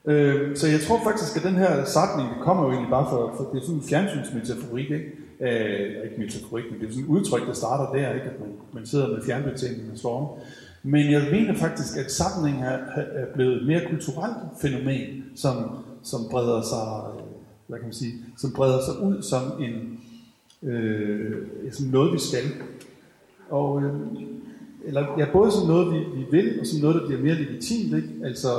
Øh, 0.05 0.57
så 0.57 0.67
jeg 0.67 0.81
tror 0.81 0.99
faktisk, 1.03 1.37
at 1.37 1.43
den 1.43 1.55
her 1.55 1.85
sætning, 1.85 2.29
det 2.29 2.41
kommer 2.41 2.63
jo 2.63 2.71
egentlig 2.71 2.89
bare 2.89 3.07
for, 3.09 3.33
for 3.37 3.43
det 3.51 3.57
er 3.61 3.65
sådan 3.65 3.75
en 3.75 3.87
fjernsynsmetaforik, 3.89 4.91
ikke? 4.91 5.11
Øh, 5.41 6.03
ikke 6.05 6.15
metaforik, 6.17 6.65
men 6.71 6.79
det 6.79 6.87
er 6.87 6.91
sådan 6.91 7.03
et 7.03 7.09
udtryk, 7.09 7.47
der 7.47 7.53
starter 7.53 7.99
der, 7.99 8.13
ikke? 8.13 8.25
at 8.25 8.39
man, 8.39 8.49
man 8.73 8.85
sidder 8.85 9.07
med 9.07 9.25
fjernbetjeningen 9.25 9.91
og 9.91 9.97
slår 9.97 10.17
om. 10.19 10.27
Men 10.83 11.11
jeg 11.11 11.27
mener 11.31 11.53
faktisk, 11.53 11.97
at 11.97 12.11
samling 12.11 12.63
er, 12.63 12.77
er 12.95 13.25
blevet 13.33 13.61
et 13.61 13.67
mere 13.67 13.81
kulturelt 13.89 14.37
fænomen, 14.61 15.23
som, 15.35 15.55
som 16.03 16.21
breder 16.31 16.61
sig, 16.61 17.13
øh, 17.15 17.23
hvad 17.67 17.79
kan 17.79 17.87
man 17.87 17.93
sige, 17.93 18.13
som 18.37 18.51
breder 18.55 18.79
sig 18.85 19.03
ud 19.03 19.21
som 19.21 19.41
en, 19.61 19.99
øh, 20.69 21.47
som 21.71 21.87
noget, 21.87 22.13
vi 22.13 22.19
skal. 22.19 22.43
Og, 23.49 23.83
øh, 23.83 23.93
eller 24.85 25.07
ja, 25.17 25.25
både 25.33 25.51
som 25.51 25.67
noget, 25.67 25.93
vi, 25.93 25.99
vi 26.19 26.25
vil, 26.31 26.59
og 26.59 26.65
som 26.65 26.81
noget, 26.81 26.95
der 26.95 27.07
bliver 27.07 27.21
mere 27.21 27.35
legitimt. 27.35 27.95
Ikke? 27.95 28.09
Altså, 28.23 28.49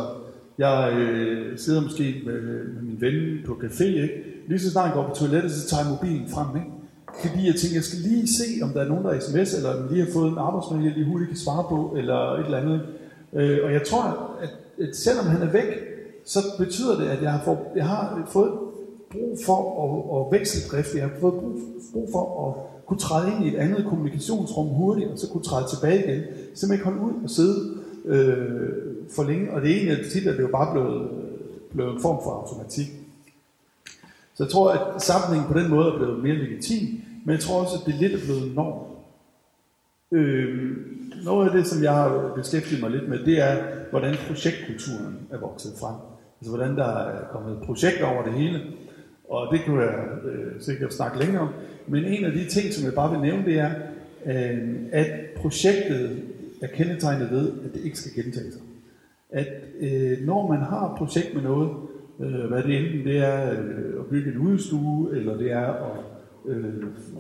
jeg 0.58 0.92
øh, 0.98 1.58
sidder 1.58 1.82
måske 1.82 2.22
med, 2.26 2.42
med 2.42 2.82
min 2.82 3.00
ven 3.00 3.38
på 3.46 3.52
café, 3.52 3.85
ikke? 3.85 4.24
Lige 4.48 4.58
så 4.58 4.70
snart 4.70 4.87
jeg 4.87 4.94
går 4.94 5.08
på 5.08 5.14
toilettet, 5.14 5.52
så 5.52 5.68
tager 5.68 5.82
jeg 5.82 5.92
mobilen 5.92 6.28
frem, 6.28 6.56
ikke? 6.56 6.82
Fordi 7.20 7.46
jeg 7.46 7.55
tænker, 7.55 7.77
jeg 7.77 7.85
skal 7.85 7.98
lige 7.98 8.29
se, 8.29 8.44
om 8.62 8.70
der 8.70 8.81
er 8.81 8.88
nogen, 8.88 9.05
der 9.05 9.11
er 9.11 9.20
sms, 9.20 9.55
eller 9.55 9.75
om 9.75 9.88
lige 9.90 10.05
har 10.05 10.12
fået 10.12 10.33
en 10.33 10.38
arbejdsmail, 10.38 10.85
jeg 10.85 10.92
lige 10.92 11.07
hurtigt 11.07 11.29
kan 11.29 11.38
svare 11.38 11.64
på, 11.68 11.94
eller 11.96 12.33
et 12.33 12.44
eller 12.44 12.59
andet. 12.59 12.81
Øh, 13.33 13.59
og 13.64 13.72
jeg 13.72 13.83
tror, 13.87 14.03
at, 14.42 14.51
at 14.87 14.96
selvom 14.96 15.27
han 15.27 15.42
er 15.42 15.53
væk, 15.53 15.70
så 16.25 16.38
betyder 16.59 16.98
det, 16.98 17.07
at 17.09 17.22
jeg 17.22 17.33
har, 17.33 17.44
få, 17.44 17.59
jeg 17.77 17.87
har 17.87 18.29
fået 18.33 18.53
brug 19.11 19.38
for 19.46 19.61
at, 19.83 19.90
at 20.18 20.38
vekseldrift. 20.38 20.94
Jeg 20.94 21.03
har 21.03 21.11
fået 21.20 21.35
brug, 21.35 21.53
brug 21.92 22.09
for 22.12 22.48
at 22.48 22.87
kunne 22.87 22.98
træde 22.98 23.33
ind 23.33 23.44
i 23.44 23.48
et 23.48 23.59
andet 23.59 23.87
kommunikationsrum 23.88 24.66
hurtigt, 24.66 25.11
og 25.11 25.18
så 25.18 25.29
kunne 25.29 25.44
træde 25.44 25.66
tilbage 25.68 25.98
igen. 26.05 26.22
Simpelthen 26.55 26.72
ikke 26.72 26.85
holde 26.85 27.01
ud 27.01 27.25
og 27.25 27.31
sidde 27.31 27.57
øh, 28.05 28.68
for 29.11 29.22
længe, 29.22 29.53
og 29.53 29.62
det 29.62 29.90
er 29.92 29.96
tit, 30.12 30.27
at 30.27 30.37
det 30.37 30.42
jo 30.42 30.48
bare 30.53 30.72
blevet, 30.72 31.11
blevet 31.75 31.94
en 31.94 32.03
form 32.03 32.18
for 32.25 32.31
automatik. 32.31 33.01
Så 34.35 34.45
jeg 34.45 34.51
tror, 34.51 34.71
at 34.71 35.03
sammenhængen 35.03 35.53
på 35.53 35.59
den 35.59 35.71
måde 35.71 35.87
er 35.88 35.97
blevet 35.97 36.23
mere 36.23 36.35
legitim, 36.35 37.01
men 37.25 37.33
jeg 37.33 37.40
tror 37.40 37.61
også, 37.61 37.77
at 37.81 37.87
det 37.87 37.95
lidt 37.95 38.12
er 38.12 38.25
blevet 38.27 38.55
norm. 38.55 38.92
Øh, 40.12 40.77
noget 41.25 41.49
af 41.49 41.57
det, 41.57 41.66
som 41.66 41.83
jeg 41.83 41.92
har 41.92 42.33
beskæftiget 42.37 42.81
mig 42.81 42.90
lidt 42.90 43.09
med, 43.09 43.18
det 43.18 43.40
er, 43.40 43.57
hvordan 43.90 44.14
projektkulturen 44.27 45.18
er 45.31 45.38
vokset 45.38 45.73
frem. 45.81 45.95
Altså 46.40 46.57
hvordan 46.57 46.77
der 46.77 46.85
er 46.85 47.25
kommet 47.33 47.59
projekter 47.64 48.07
over 48.07 48.23
det 48.25 48.33
hele. 48.33 48.61
Og 49.29 49.53
det 49.53 49.61
kunne 49.66 49.83
jeg 49.83 49.95
øh, 50.25 50.61
sikkert 50.61 50.95
snakke 50.95 51.18
længere 51.18 51.42
om. 51.42 51.49
Men 51.87 52.05
en 52.05 52.25
af 52.25 52.33
de 52.33 52.49
ting, 52.49 52.73
som 52.73 52.85
jeg 52.85 52.95
bare 52.95 53.11
vil 53.11 53.21
nævne, 53.21 53.45
det 53.45 53.59
er, 53.59 53.71
øh, 54.27 54.79
at 54.92 55.07
projektet 55.37 56.23
er 56.62 56.66
kendetegnet 56.66 57.31
ved, 57.31 57.53
at 57.64 57.75
det 57.75 57.85
ikke 57.85 57.99
skal 57.99 58.25
gentage 58.25 58.53
sig. 58.53 58.61
At 59.31 59.49
øh, 59.81 60.27
når 60.27 60.49
man 60.49 60.59
har 60.59 60.90
et 60.90 60.99
projekt 60.99 61.35
med 61.35 61.42
noget, 61.42 61.71
øh, 62.20 62.44
hvad 62.44 62.62
det 62.62 62.79
enten 62.79 63.05
det 63.05 63.18
er 63.18 63.51
øh, 63.51 64.01
at 64.01 64.07
bygge 64.11 64.33
en 64.33 64.38
udstue, 64.38 65.16
eller 65.16 65.37
det 65.37 65.53
er 65.53 65.66
at 65.66 66.01
øh, 66.46 66.75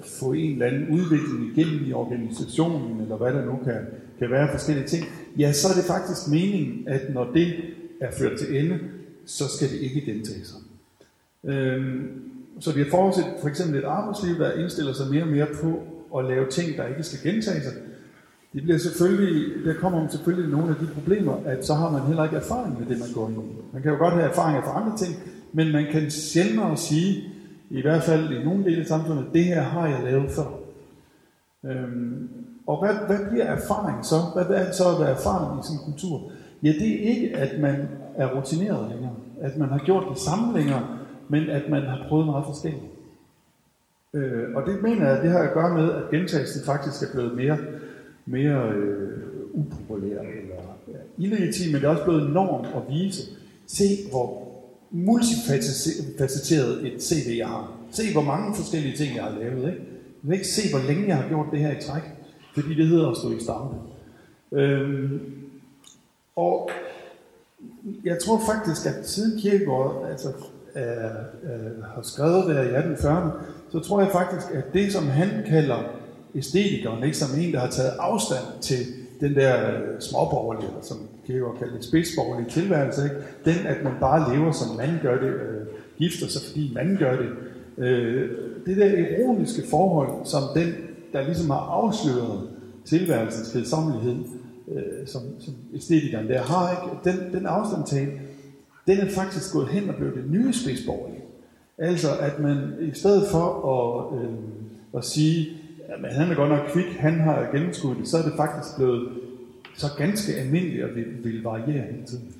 få 0.04 0.32
en 0.32 0.52
eller 0.52 0.66
anden 0.66 0.88
udvikling 0.88 1.56
igennem 1.56 1.84
i 1.86 1.92
organisationen, 1.92 3.00
eller 3.00 3.16
hvad 3.16 3.32
der 3.32 3.44
nu 3.44 3.58
kan, 3.64 3.80
kan 4.18 4.30
være 4.30 4.48
forskellige 4.50 4.86
ting, 4.86 5.04
ja, 5.38 5.52
så 5.52 5.68
er 5.68 5.74
det 5.74 5.84
faktisk 5.84 6.30
meningen, 6.30 6.88
at 6.88 7.14
når 7.14 7.32
det 7.32 7.54
er 8.00 8.10
ført 8.18 8.38
til 8.38 8.64
ende, 8.64 8.78
så 9.26 9.44
skal 9.48 9.68
det 9.68 9.80
ikke 9.80 10.00
gentage 10.00 10.44
sig. 10.44 10.60
Øh, 11.44 12.02
så 12.60 12.72
vi 12.72 12.82
har 12.82 12.90
forudset 12.90 13.24
for 13.40 13.48
eksempel 13.48 13.78
et 13.78 13.84
arbejdsliv, 13.84 14.38
der 14.38 14.52
indstiller 14.52 14.92
sig 14.92 15.06
mere 15.10 15.22
og 15.22 15.28
mere 15.28 15.46
på 15.62 15.82
at 16.18 16.24
lave 16.24 16.46
ting, 16.50 16.76
der 16.76 16.86
ikke 16.86 17.02
skal 17.02 17.32
gentage 17.32 17.62
sig. 17.62 17.72
Det 18.52 18.62
bliver 18.62 18.78
selvfølgelig, 18.78 19.64
der 19.64 19.74
kommer 19.74 20.08
selvfølgelig 20.08 20.50
nogle 20.50 20.68
af 20.68 20.76
de 20.76 20.86
problemer, 20.94 21.36
at 21.46 21.66
så 21.66 21.74
har 21.74 21.90
man 21.90 22.02
heller 22.02 22.24
ikke 22.24 22.36
erfaring 22.36 22.78
med 22.78 22.86
det, 22.86 22.98
man 22.98 23.08
går 23.14 23.28
ind 23.28 23.38
i. 23.38 23.56
Man 23.72 23.82
kan 23.82 23.92
jo 23.92 23.98
godt 23.98 24.14
have 24.14 24.30
erfaringer 24.30 24.62
fra 24.62 24.80
andre 24.80 24.96
ting, 24.96 25.14
men 25.52 25.72
man 25.72 25.86
kan 25.92 26.10
sjældnere 26.10 26.76
sige, 26.76 27.24
i 27.70 27.82
hvert 27.82 28.02
fald 28.02 28.32
i 28.32 28.44
nogle 28.44 28.64
dele 28.64 28.80
af 28.80 28.86
samfundet, 28.86 29.26
det 29.32 29.44
her 29.44 29.62
har 29.62 29.86
jeg 29.86 30.00
lavet 30.04 30.30
før. 30.30 30.58
Øhm, 31.64 32.28
og 32.66 32.84
hvad, 32.84 32.94
hvad 33.06 33.30
bliver 33.30 33.44
erfaring 33.44 34.04
så? 34.04 34.16
Hvad, 34.34 34.44
hvad 34.44 34.66
er 34.66 34.72
så 34.72 34.84
at 34.94 35.00
være 35.00 35.10
erfaren 35.10 35.58
i 35.58 35.62
sin 35.66 35.78
kultur? 35.84 36.30
Ja, 36.62 36.68
det 36.68 36.90
er 36.90 37.08
ikke, 37.14 37.36
at 37.36 37.60
man 37.60 37.88
er 38.16 38.36
rutineret 38.36 38.90
længere, 38.90 39.14
at 39.40 39.56
man 39.56 39.68
har 39.68 39.78
gjort 39.78 40.04
det 40.10 40.18
samme 40.18 40.58
længere, 40.58 40.86
men 41.28 41.50
at 41.50 41.62
man 41.70 41.82
har 41.82 41.98
prøvet 42.08 42.26
meget 42.26 42.44
forskelligt. 42.46 42.84
Øh, 44.14 44.54
og 44.54 44.66
det 44.66 44.82
mener 44.82 45.08
jeg, 45.08 45.22
det 45.22 45.30
har 45.30 45.38
at 45.38 45.54
gøre 45.54 45.74
med, 45.74 45.92
at 45.92 46.10
gentagelsen 46.10 46.64
faktisk 46.66 47.02
er 47.02 47.12
blevet 47.14 47.36
mere, 47.36 47.58
mere 48.26 48.72
øh, 48.72 49.18
upopulære 49.52 50.24
eller 50.42 50.78
ja, 50.88 51.24
illegitim, 51.24 51.72
men 51.72 51.80
det 51.80 51.86
er 51.86 51.90
også 51.90 52.04
blevet 52.04 52.32
norm 52.32 52.64
at 52.64 52.94
vise. 52.94 53.22
Se, 53.66 53.84
hvor 54.10 54.52
multifacetteret 54.90 56.86
et 56.86 57.02
CV 57.02 57.38
jeg 57.38 57.48
har. 57.48 57.72
Se, 57.90 58.12
hvor 58.12 58.22
mange 58.22 58.54
forskellige 58.54 58.96
ting 58.96 59.16
jeg 59.16 59.24
har 59.24 59.38
lavet. 59.38 59.56
Ikke? 59.56 59.82
Jeg 60.22 60.30
vil 60.30 60.32
ikke 60.32 60.48
se, 60.48 60.70
hvor 60.70 60.86
længe 60.88 61.08
jeg 61.08 61.16
har 61.16 61.28
gjort 61.28 61.46
det 61.52 61.60
her 61.60 61.78
i 61.78 61.82
træk, 61.82 62.02
fordi 62.54 62.74
det 62.74 62.86
hedder 62.86 63.10
at 63.10 63.16
stå 63.16 63.30
i 63.30 63.40
stampe. 63.40 63.76
Øhm, 64.52 65.20
og 66.36 66.70
jeg 68.04 68.18
tror 68.18 68.40
faktisk, 68.46 68.86
at 68.86 69.08
siden 69.08 69.40
Kierkegaard 69.40 70.06
altså, 70.10 70.28
øh, 70.76 70.84
øh, 71.52 71.84
har 71.84 72.02
skrevet 72.02 72.46
der 72.46 72.62
i 72.62 72.74
1840'erne, 72.74 73.30
så 73.72 73.80
tror 73.80 74.00
jeg 74.00 74.10
faktisk, 74.12 74.46
at 74.54 74.64
det, 74.74 74.92
som 74.92 75.08
han 75.08 75.28
kalder 75.48 76.01
æstetikeren, 76.34 77.04
ikke 77.04 77.16
som 77.16 77.40
en, 77.40 77.52
der 77.52 77.60
har 77.60 77.70
taget 77.70 77.92
afstand 77.98 78.44
til 78.60 78.76
den 79.20 79.34
der 79.34 79.70
øh, 79.70 80.00
småborgerlige, 80.00 80.68
eller 80.68 80.82
som 80.82 80.98
Kierkegaard 81.26 81.58
kalder 81.58 81.74
det, 81.74 81.84
spidsborgerlige 81.84 82.50
tilværelse, 82.50 83.04
ikke? 83.04 83.16
den, 83.44 83.66
at 83.66 83.84
man 83.84 83.92
bare 84.00 84.34
lever, 84.34 84.52
som 84.52 84.76
man 84.76 84.98
gør 85.02 85.20
det, 85.20 85.28
øh, 85.28 85.66
gifter 85.98 86.26
sig, 86.26 86.42
fordi 86.42 86.72
man 86.74 86.96
gør 86.98 87.16
det. 87.16 87.28
Øh, 87.78 88.30
det 88.66 88.76
der 88.76 88.86
ironiske 88.86 89.62
forhold, 89.70 90.26
som 90.26 90.42
den, 90.54 90.74
der 91.12 91.26
ligesom 91.26 91.50
har 91.50 91.58
afsløret 91.58 92.48
tilværelsens 92.84 93.52
kedsommelighed, 93.52 94.16
øh, 94.72 95.06
som, 95.06 95.22
som 95.40 95.54
æstetikeren 95.74 96.28
der 96.28 96.42
har, 96.42 96.70
ikke? 96.70 97.18
Den, 97.18 97.34
den 97.34 97.46
afstandtagen, 97.46 98.20
den 98.86 98.98
er 98.98 99.10
faktisk 99.10 99.52
gået 99.52 99.68
hen 99.68 99.88
og 99.88 99.94
blevet 99.94 100.14
det 100.14 100.30
nye 100.30 100.52
spidsborgerlige. 100.52 101.22
Altså, 101.78 102.08
at 102.20 102.38
man 102.38 102.58
i 102.80 102.90
stedet 102.94 103.28
for 103.30 103.46
at, 103.74 104.22
øh, 104.22 104.34
at 104.96 105.04
sige, 105.04 105.48
Jamen, 105.92 106.10
han 106.10 106.30
er 106.30 106.34
godt 106.34 106.50
nok 106.50 106.68
kvik, 106.72 106.96
han 106.98 107.20
har 107.20 107.50
gennemskuddet 107.52 107.98
det, 107.98 108.08
så 108.08 108.18
er 108.18 108.22
det 108.22 108.32
faktisk 108.36 108.76
blevet 108.76 109.08
så 109.74 109.86
ganske 109.98 110.34
almindeligt 110.34 110.84
at 110.84 110.96
vi 110.96 111.02
vil 111.02 111.42
variere 111.42 111.86
hele 111.92 112.06
tiden. 112.06 112.34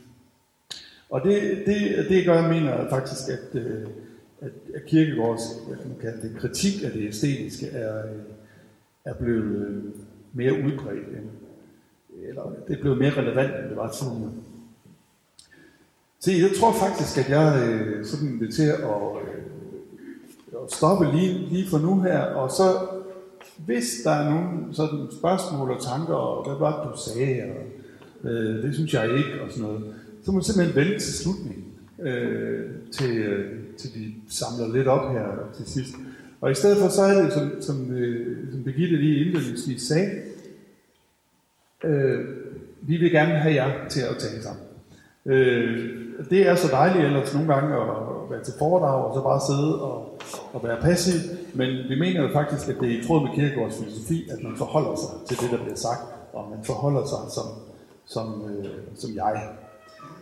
Og 1.10 1.20
det, 1.24 1.62
det, 1.66 2.06
det 2.08 2.24
gør, 2.26 2.34
jeg 2.34 2.50
mener 2.50 2.88
faktisk, 2.88 3.28
at, 3.28 3.60
øh, 3.60 3.86
at, 4.40 4.52
at 4.74 4.86
Kirkegaards 4.86 5.42
kan 5.68 5.88
man 5.88 5.98
kalde 6.00 6.28
det, 6.28 6.40
kritik 6.40 6.84
af 6.84 6.90
det 6.90 7.08
æstetiske 7.08 7.66
er, 7.66 8.06
øh, 8.06 8.20
er 9.04 9.14
blevet 9.14 9.66
øh, 9.66 9.84
mere 10.32 10.52
udbredt, 10.52 11.08
end, 11.08 11.28
eller 12.28 12.52
det 12.68 12.76
er 12.76 12.80
blevet 12.80 12.98
mere 12.98 13.10
relevant, 13.10 13.54
end 13.58 13.68
det 13.68 13.76
var 13.76 13.90
tidligere. 13.90 14.32
Se, 16.20 16.32
jeg 16.32 16.50
tror 16.60 16.72
faktisk, 16.72 17.18
at 17.18 17.30
jeg 17.30 17.80
sådan 18.04 18.40
vil 18.40 18.52
til 18.52 18.62
at, 18.62 18.78
at 20.62 20.72
stoppe 20.72 21.12
lige, 21.12 21.48
lige 21.48 21.68
for 21.70 21.78
nu 21.78 22.00
her, 22.00 22.20
og 22.20 22.50
så 22.50 22.64
hvis 23.66 24.00
der 24.04 24.10
er 24.10 24.30
nogle 24.30 24.74
sådan 24.74 25.06
spørgsmål 25.18 25.70
og 25.70 25.82
tanker, 25.82 26.14
og 26.14 26.46
hvad 26.46 26.58
var 26.58 26.82
det, 26.82 26.92
du 26.92 26.98
sagde, 27.10 27.42
og 27.42 28.30
øh, 28.30 28.62
det 28.62 28.74
synes 28.74 28.94
jeg 28.94 29.04
ikke, 29.04 29.42
og 29.44 29.50
sådan 29.50 29.62
noget, 29.62 29.94
så 30.24 30.30
må 30.30 30.34
man 30.34 30.44
simpelthen 30.44 30.76
vente 30.76 30.98
til 30.98 31.14
slutningen, 31.14 31.64
øh, 32.02 32.70
til, 32.92 33.18
øh, 33.18 33.60
til 33.78 33.94
de 33.94 34.14
samler 34.28 34.72
lidt 34.72 34.88
op 34.88 35.12
her 35.12 35.26
til 35.56 35.66
sidst. 35.66 35.94
Og 36.40 36.50
i 36.50 36.54
stedet 36.54 36.78
for, 36.78 36.88
så 36.88 37.02
er 37.02 37.22
det, 37.22 37.32
som, 37.32 37.50
som, 37.60 37.90
øh, 37.90 38.52
som 38.52 38.64
Birgitte 38.64 38.96
lige 38.96 39.24
indledningsvis 39.24 39.82
sagde, 39.82 40.10
øh, 41.84 42.20
vi 42.80 42.96
vil 42.96 43.10
gerne 43.10 43.34
have 43.34 43.54
jer 43.54 43.88
til 43.88 44.00
at 44.00 44.16
tale 44.18 44.42
sammen. 44.42 44.64
Øh, 45.26 46.02
det 46.30 46.48
er 46.48 46.54
så 46.54 46.68
dejligt 46.68 47.04
ellers 47.04 47.34
nogle 47.34 47.54
gange 47.54 47.74
at 47.76 48.30
være 48.30 48.44
til 48.44 48.54
foredrag 48.58 49.04
og 49.04 49.14
så 49.14 49.22
bare 49.22 49.40
sidde 49.40 49.82
og, 49.82 50.18
og 50.52 50.64
være 50.64 50.80
passiv, 50.80 51.20
men 51.54 51.68
vi 51.88 51.98
mener 51.98 52.22
jo 52.22 52.28
faktisk, 52.32 52.68
at 52.68 52.76
det 52.80 52.92
er 52.92 53.00
i 53.00 53.04
tråd 53.06 53.22
med 53.22 53.30
Kierkegaards 53.34 53.78
filosofi, 53.78 54.28
at 54.30 54.42
man 54.42 54.56
forholder 54.56 54.96
sig 54.96 55.10
til 55.28 55.36
det, 55.44 55.58
der 55.58 55.64
bliver 55.64 55.76
sagt, 55.76 56.02
og 56.32 56.50
man 56.50 56.58
forholder 56.64 57.04
sig 57.06 57.18
som, 57.34 57.46
som, 58.06 58.50
øh, 58.50 58.70
som 58.94 59.10
jeg. 59.14 59.42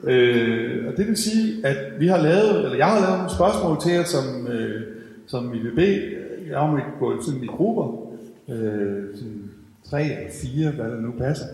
Øh, 0.04 0.88
og 0.88 0.96
det 0.96 1.06
vil 1.06 1.16
sige, 1.16 1.66
at 1.66 2.00
vi 2.00 2.06
har 2.06 2.18
lavet, 2.18 2.64
eller 2.64 2.76
jeg 2.76 2.86
har 2.86 3.00
lavet 3.00 3.16
nogle 3.18 3.34
spørgsmål 3.34 3.80
til 3.80 3.92
jer, 3.92 4.04
som, 4.04 4.46
øh, 4.46 4.82
som 5.26 5.54
I 5.54 5.58
vil 5.58 5.74
bede. 5.74 6.16
Jeg 6.48 6.58
har 6.58 6.98
gå 6.98 7.22
sådan 7.22 7.42
i 7.42 7.46
grupper, 7.46 8.06
øh, 8.48 9.16
sådan 9.16 9.50
tre 9.90 10.02
eller 10.02 10.30
fire, 10.42 10.70
hvad 10.70 10.84
der 10.84 11.00
nu 11.00 11.12
passer. 11.18 11.46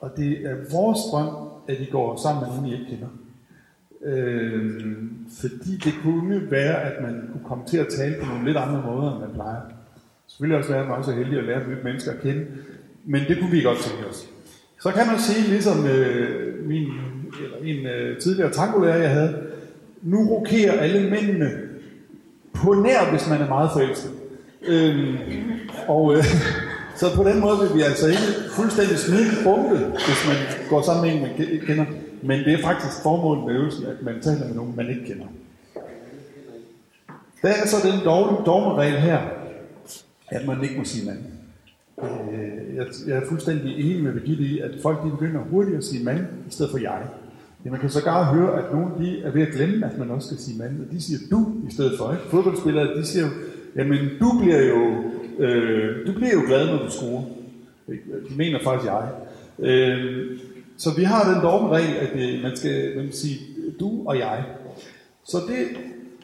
Og 0.00 0.10
det 0.16 0.46
er 0.46 0.54
vores 0.72 0.98
drøm, 1.10 1.47
at 1.68 1.78
de 1.78 1.86
går 1.86 2.20
sammen 2.22 2.40
med 2.40 2.48
nogen, 2.48 2.66
I 2.66 2.72
ikke 2.72 2.86
kender. 2.90 3.08
Øh, 4.04 4.82
fordi 5.40 5.76
det 5.84 5.94
kunne 6.02 6.50
være, 6.50 6.82
at 6.82 7.02
man 7.02 7.28
kunne 7.32 7.44
komme 7.48 7.64
til 7.66 7.78
at 7.78 7.88
tale 7.88 8.16
på 8.20 8.26
nogle 8.26 8.44
lidt 8.44 8.56
andre 8.56 8.82
måder, 8.86 9.12
end 9.12 9.20
man 9.20 9.34
plejer. 9.34 9.60
Selvfølgelig 10.26 10.58
også 10.58 10.70
være, 10.70 10.82
at 10.82 10.88
man 10.88 10.98
også 10.98 11.10
er 11.10 11.16
heldig 11.16 11.38
at 11.38 11.44
lære 11.44 11.68
nye 11.68 11.84
mennesker 11.84 12.12
at 12.12 12.20
kende, 12.20 12.46
men 13.04 13.20
det 13.28 13.38
kunne 13.40 13.50
vi 13.50 13.62
godt 13.62 13.78
tænke 13.78 14.06
os. 14.10 14.28
Så 14.82 14.90
kan 14.90 15.06
man 15.06 15.18
sige, 15.18 15.48
ligesom 15.48 15.86
øh, 15.86 16.66
min, 16.68 16.88
eller 17.44 17.56
en 17.62 17.86
øh, 17.86 18.20
tidligere 18.20 18.52
tangolærer, 18.52 18.96
jeg 18.96 19.10
havde, 19.10 19.46
nu 20.02 20.28
rokerer 20.28 20.80
alle 20.80 21.10
mændene 21.10 21.50
på 22.52 22.74
nær, 22.74 23.10
hvis 23.10 23.28
man 23.28 23.40
er 23.40 23.48
meget 23.48 23.70
forelsket. 23.72 24.10
Øh, 24.68 25.20
og 25.88 26.14
øh, 26.16 26.24
så 26.98 27.16
på 27.16 27.24
den 27.24 27.40
måde 27.40 27.58
vil 27.58 27.76
vi 27.76 27.82
altså 27.82 28.06
ikke 28.06 28.30
fuldstændig 28.50 28.98
smide 28.98 29.22
en 29.22 29.44
bombe, 29.44 29.76
hvis 29.76 30.22
man 30.28 30.36
går 30.70 30.82
sammen 30.82 31.02
med 31.04 31.14
en, 31.14 31.22
man 31.22 31.60
kender. 31.66 31.84
Men 32.22 32.38
det 32.40 32.52
er 32.52 32.62
faktisk 32.62 33.02
formålet 33.02 33.44
med 33.44 33.54
øvelsen, 33.54 33.86
at 33.86 34.02
man 34.02 34.20
taler 34.22 34.46
med 34.46 34.54
nogen, 34.54 34.76
man 34.76 34.88
ikke 34.88 35.04
kender. 35.06 35.26
Der 37.42 37.48
er 37.48 37.66
så 37.66 37.76
den 37.88 38.00
dogmeregel 38.46 38.96
her, 38.96 39.18
at 40.28 40.46
man 40.46 40.62
ikke 40.62 40.78
må 40.78 40.84
sige 40.84 41.06
mand. 41.06 41.18
Øh, 42.02 42.76
jeg, 42.76 42.86
jeg 43.06 43.16
er 43.16 43.28
fuldstændig 43.28 43.78
enig 43.78 44.02
med 44.02 44.12
Birgitte 44.12 44.44
i, 44.44 44.58
at 44.58 44.70
folk 44.82 45.04
de 45.04 45.10
begynder 45.10 45.40
hurtigt 45.40 45.76
at 45.76 45.84
sige 45.84 46.04
mand, 46.04 46.20
i 46.48 46.50
stedet 46.50 46.70
for 46.70 46.78
jeg. 46.78 47.02
Ja, 47.64 47.70
man 47.70 47.80
kan 47.80 47.90
så 47.90 48.10
høre, 48.10 48.58
at 48.58 48.72
nogen 48.72 48.90
de 48.98 49.22
er 49.22 49.30
ved 49.30 49.42
at 49.42 49.52
glemme, 49.52 49.86
at 49.86 49.98
man 49.98 50.10
også 50.10 50.26
skal 50.26 50.38
sige 50.38 50.58
mand, 50.58 50.80
og 50.80 50.92
de 50.92 51.02
siger 51.02 51.18
du 51.30 51.52
i 51.68 51.72
stedet 51.72 51.98
for. 51.98 52.12
Ikke? 52.12 52.24
Fodboldspillere, 52.30 52.96
de 52.96 53.06
siger 53.06 53.24
jo, 53.24 53.30
jamen 53.76 53.98
du 54.20 54.38
bliver 54.40 54.62
jo 54.62 54.94
Øh, 55.38 56.06
du 56.06 56.12
bliver 56.12 56.32
jo 56.32 56.42
glad, 56.46 56.66
når 56.66 56.78
du 56.84 56.90
scorer. 56.90 57.22
Det 58.28 58.36
mener 58.36 58.58
faktisk 58.64 58.90
jeg. 58.90 59.08
Øh, 59.58 60.38
så 60.76 60.94
vi 60.96 61.04
har 61.04 61.32
den 61.32 61.42
dogmeregel, 61.42 61.96
at 61.96 62.12
det, 62.14 62.42
man 62.42 62.56
skal 62.56 62.96
man 62.96 63.12
sige 63.12 63.38
du 63.80 64.02
og 64.06 64.18
jeg. 64.18 64.44
Så 65.24 65.38
det, 65.48 65.66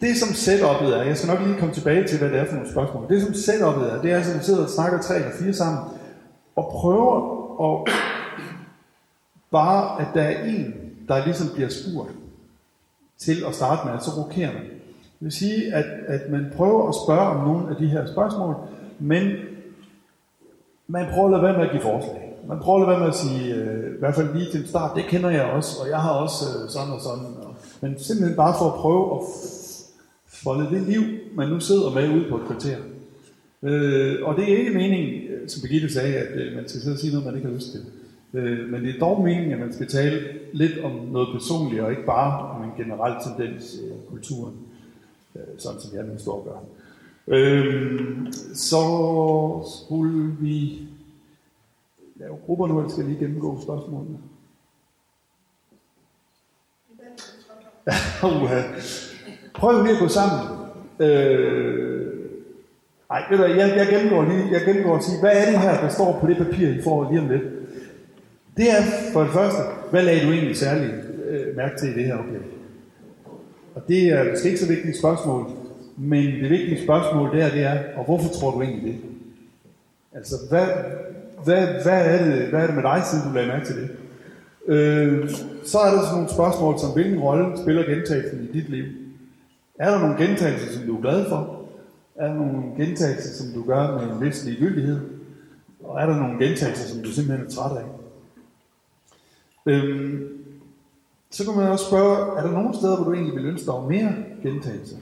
det 0.00 0.16
som 0.16 0.28
setup'et 0.28 0.94
er, 0.94 1.02
jeg 1.02 1.16
skal 1.16 1.28
nok 1.28 1.46
lige 1.46 1.58
komme 1.58 1.74
tilbage 1.74 2.08
til, 2.08 2.18
hvad 2.18 2.30
det 2.30 2.38
er 2.38 2.44
for 2.44 2.54
nogle 2.54 2.70
spørgsmål. 2.70 3.06
Det 3.08 3.22
som 3.22 3.32
setup'et 3.32 3.92
er, 3.92 4.02
det 4.02 4.12
er, 4.12 4.18
at 4.18 4.38
vi 4.38 4.44
sidder 4.44 4.62
og 4.62 4.70
snakker 4.70 5.02
tre 5.02 5.14
eller 5.14 5.30
fire 5.40 5.52
sammen, 5.52 5.80
og 6.56 6.68
prøver 6.72 7.14
at 7.64 7.92
bare, 9.50 10.00
at 10.00 10.06
der 10.14 10.22
er 10.22 10.44
en, 10.44 10.74
der 11.08 11.24
ligesom 11.24 11.48
bliver 11.54 11.68
spurgt 11.68 12.10
til 13.18 13.44
at 13.48 13.54
starte 13.54 13.88
med, 13.88 14.00
så 14.00 14.10
rokerer 14.10 14.52
man. 14.52 14.62
Det 14.62 15.20
vil 15.20 15.32
sige, 15.32 15.74
at, 15.74 15.84
at 16.06 16.30
man 16.30 16.46
prøver 16.56 16.88
at 16.88 16.94
spørge 17.04 17.28
om 17.28 17.48
nogle 17.48 17.70
af 17.70 17.76
de 17.76 17.86
her 17.86 18.06
spørgsmål, 18.06 18.54
men 18.98 19.32
man 20.86 21.06
prøver 21.12 21.26
at 21.26 21.30
lade 21.30 21.42
være 21.42 21.58
med 21.58 21.66
at 21.66 21.70
give 21.70 21.82
forslag. 21.82 22.34
Man 22.48 22.58
prøver 22.58 22.80
at 22.80 22.88
lade 22.88 22.90
være 22.90 23.00
med 23.00 23.08
at 23.08 23.20
sige, 23.24 23.54
øh, 23.54 23.96
i 23.96 23.98
hvert 23.98 24.14
fald 24.14 24.34
lige 24.34 24.50
til 24.50 24.68
start, 24.68 24.96
det 24.96 25.04
kender 25.04 25.30
jeg 25.30 25.44
også, 25.44 25.82
og 25.82 25.88
jeg 25.88 25.98
har 25.98 26.10
også 26.10 26.44
øh, 26.44 26.70
sådan 26.70 26.92
og 26.92 27.00
sådan. 27.00 27.24
Og, 27.24 27.54
men 27.80 27.98
simpelthen 27.98 28.36
bare 28.36 28.54
for 28.58 28.66
at 28.70 28.74
prøve 28.74 29.16
at 29.16 29.20
folde 30.26 30.70
det 30.70 30.82
liv, 30.82 31.02
man 31.34 31.48
nu 31.48 31.60
sidder 31.60 31.90
med 31.90 32.08
ude 32.08 32.28
på 32.30 32.36
et 32.36 32.46
kvarter. 32.46 32.76
Øh, 33.62 34.16
og 34.22 34.36
det 34.36 34.52
er 34.52 34.58
ikke 34.58 34.70
meningen, 34.70 35.32
øh, 35.32 35.48
som 35.48 35.62
Birgitte 35.62 35.92
sagde, 35.92 36.14
at 36.14 36.40
øh, 36.40 36.56
man 36.56 36.68
skal 36.68 36.80
sidde 36.80 36.94
og 36.94 36.98
sige 36.98 37.12
noget, 37.12 37.26
man 37.26 37.36
ikke 37.36 37.48
har 37.48 37.54
lyst 37.54 37.72
til. 37.72 37.80
Øh, 38.34 38.68
men 38.68 38.84
det 38.84 38.94
er 38.94 38.98
dog 39.00 39.24
meningen, 39.24 39.52
at 39.52 39.58
man 39.58 39.72
skal 39.72 39.88
tale 39.88 40.20
lidt 40.52 40.78
om 40.84 40.92
noget 40.92 41.28
personligt, 41.32 41.82
og 41.82 41.90
ikke 41.90 42.06
bare 42.06 42.50
om 42.50 42.62
en 42.62 42.70
generel 42.76 43.14
tendens 43.24 43.74
i 43.74 43.78
kulturen, 44.10 44.54
øh, 45.36 45.42
sådan 45.58 45.80
som 45.80 45.96
jeg 45.96 46.04
nu 46.04 46.18
står 46.18 46.32
og 46.32 46.44
gør. 46.44 46.58
Øhm, 47.28 48.32
så 48.54 48.82
skulle 49.78 50.36
vi 50.40 50.80
lave 52.16 52.36
grupper 52.46 52.66
nu, 52.66 52.78
eller 52.78 52.90
skal 52.90 53.04
lige 53.04 53.18
gennemgå 53.18 53.60
spørgsmålene? 53.62 54.18
Prøv 59.54 59.82
lige 59.82 59.94
at 59.94 60.00
gå 60.00 60.08
sammen. 60.08 60.48
Øh, 61.00 62.06
ej, 63.10 63.22
ved 63.30 63.38
du, 63.38 63.44
jeg, 63.44 63.76
jeg 63.76 63.86
gennemgår 63.90 64.24
lige, 64.24 64.52
jeg 64.52 64.60
gennemgår 64.66 64.94
og 64.94 65.02
sige, 65.02 65.20
hvad 65.20 65.32
er 65.34 65.50
det 65.50 65.58
her, 65.58 65.80
der 65.80 65.88
står 65.88 66.18
på 66.20 66.26
det 66.26 66.36
papir, 66.36 66.68
I 66.68 66.82
får 66.82 67.10
lige 67.10 67.20
om 67.20 67.28
lidt? 67.28 67.42
Det 68.56 68.70
er 68.70 68.82
for 69.12 69.20
det 69.20 69.30
første, 69.30 69.58
hvad 69.90 70.02
lagde 70.02 70.26
du 70.26 70.32
egentlig 70.32 70.56
særligt 70.56 70.94
øh, 71.28 71.56
mærke 71.56 71.78
til 71.78 71.88
i 71.88 71.94
det 71.94 72.04
her 72.04 72.18
objekt? 72.18 72.44
Og 73.74 73.82
det 73.88 74.08
er 74.08 74.30
måske 74.30 74.48
ikke 74.48 74.60
så 74.60 74.68
vigtigt 74.68 74.88
et 74.88 74.98
spørgsmål, 74.98 75.50
men 75.96 76.24
det 76.24 76.50
vigtige 76.50 76.84
spørgsmål 76.84 77.38
der, 77.38 77.50
det 77.50 77.62
er, 77.62 77.78
og 77.96 78.04
hvorfor 78.04 78.28
tror 78.28 78.50
du 78.50 78.62
egentlig 78.62 78.92
det? 78.92 79.00
Altså, 80.12 80.34
hvad, 80.50 80.66
hvad, 81.44 81.66
hvad, 81.82 82.06
er, 82.06 82.24
det, 82.24 82.48
hvad 82.48 82.62
er 82.62 82.66
det 82.66 82.74
med 82.74 82.82
dig, 82.82 83.02
siden 83.04 83.28
du 83.28 83.34
lagde 83.34 83.48
mærke 83.48 83.66
til 83.66 83.76
det? 83.76 83.90
Øh, 84.66 85.30
så 85.64 85.78
er 85.78 85.90
der 85.90 86.00
sådan 86.00 86.14
nogle 86.14 86.32
spørgsmål 86.32 86.78
som, 86.78 86.92
hvilken 86.92 87.20
rolle 87.20 87.58
spiller 87.62 87.82
gentagelsen 87.82 88.48
i 88.48 88.52
dit 88.52 88.70
liv? 88.70 88.84
Er 89.78 89.90
der 89.90 89.98
nogle 89.98 90.16
gentagelser, 90.16 90.72
som 90.72 90.86
du 90.86 90.96
er 90.96 91.00
glad 91.00 91.28
for? 91.28 91.60
Er 92.16 92.26
der 92.26 92.34
nogle 92.34 92.62
gentagelser, 92.76 93.42
som 93.42 93.52
du 93.54 93.66
gør 93.66 93.98
med 93.98 94.16
en 94.16 94.20
vis 94.26 94.44
ligegyldighed? 94.44 95.00
Og 95.84 96.00
er 96.00 96.06
der 96.06 96.16
nogle 96.16 96.46
gentagelser, 96.46 96.88
som 96.88 97.02
du 97.02 97.10
simpelthen 97.10 97.46
er 97.46 97.50
træt 97.50 97.76
af? 97.76 97.84
Øhm, 99.66 100.28
så 101.30 101.44
kan 101.44 101.56
man 101.56 101.68
også 101.68 101.84
spørge, 101.84 102.38
er 102.38 102.42
der 102.42 102.52
nogle 102.52 102.74
steder, 102.74 102.96
hvor 102.96 103.04
du 103.04 103.12
egentlig 103.12 103.36
vil 103.36 103.46
ønske 103.46 103.66
dig 103.66 103.82
mere 103.88 104.14
gentagelse? 104.42 104.96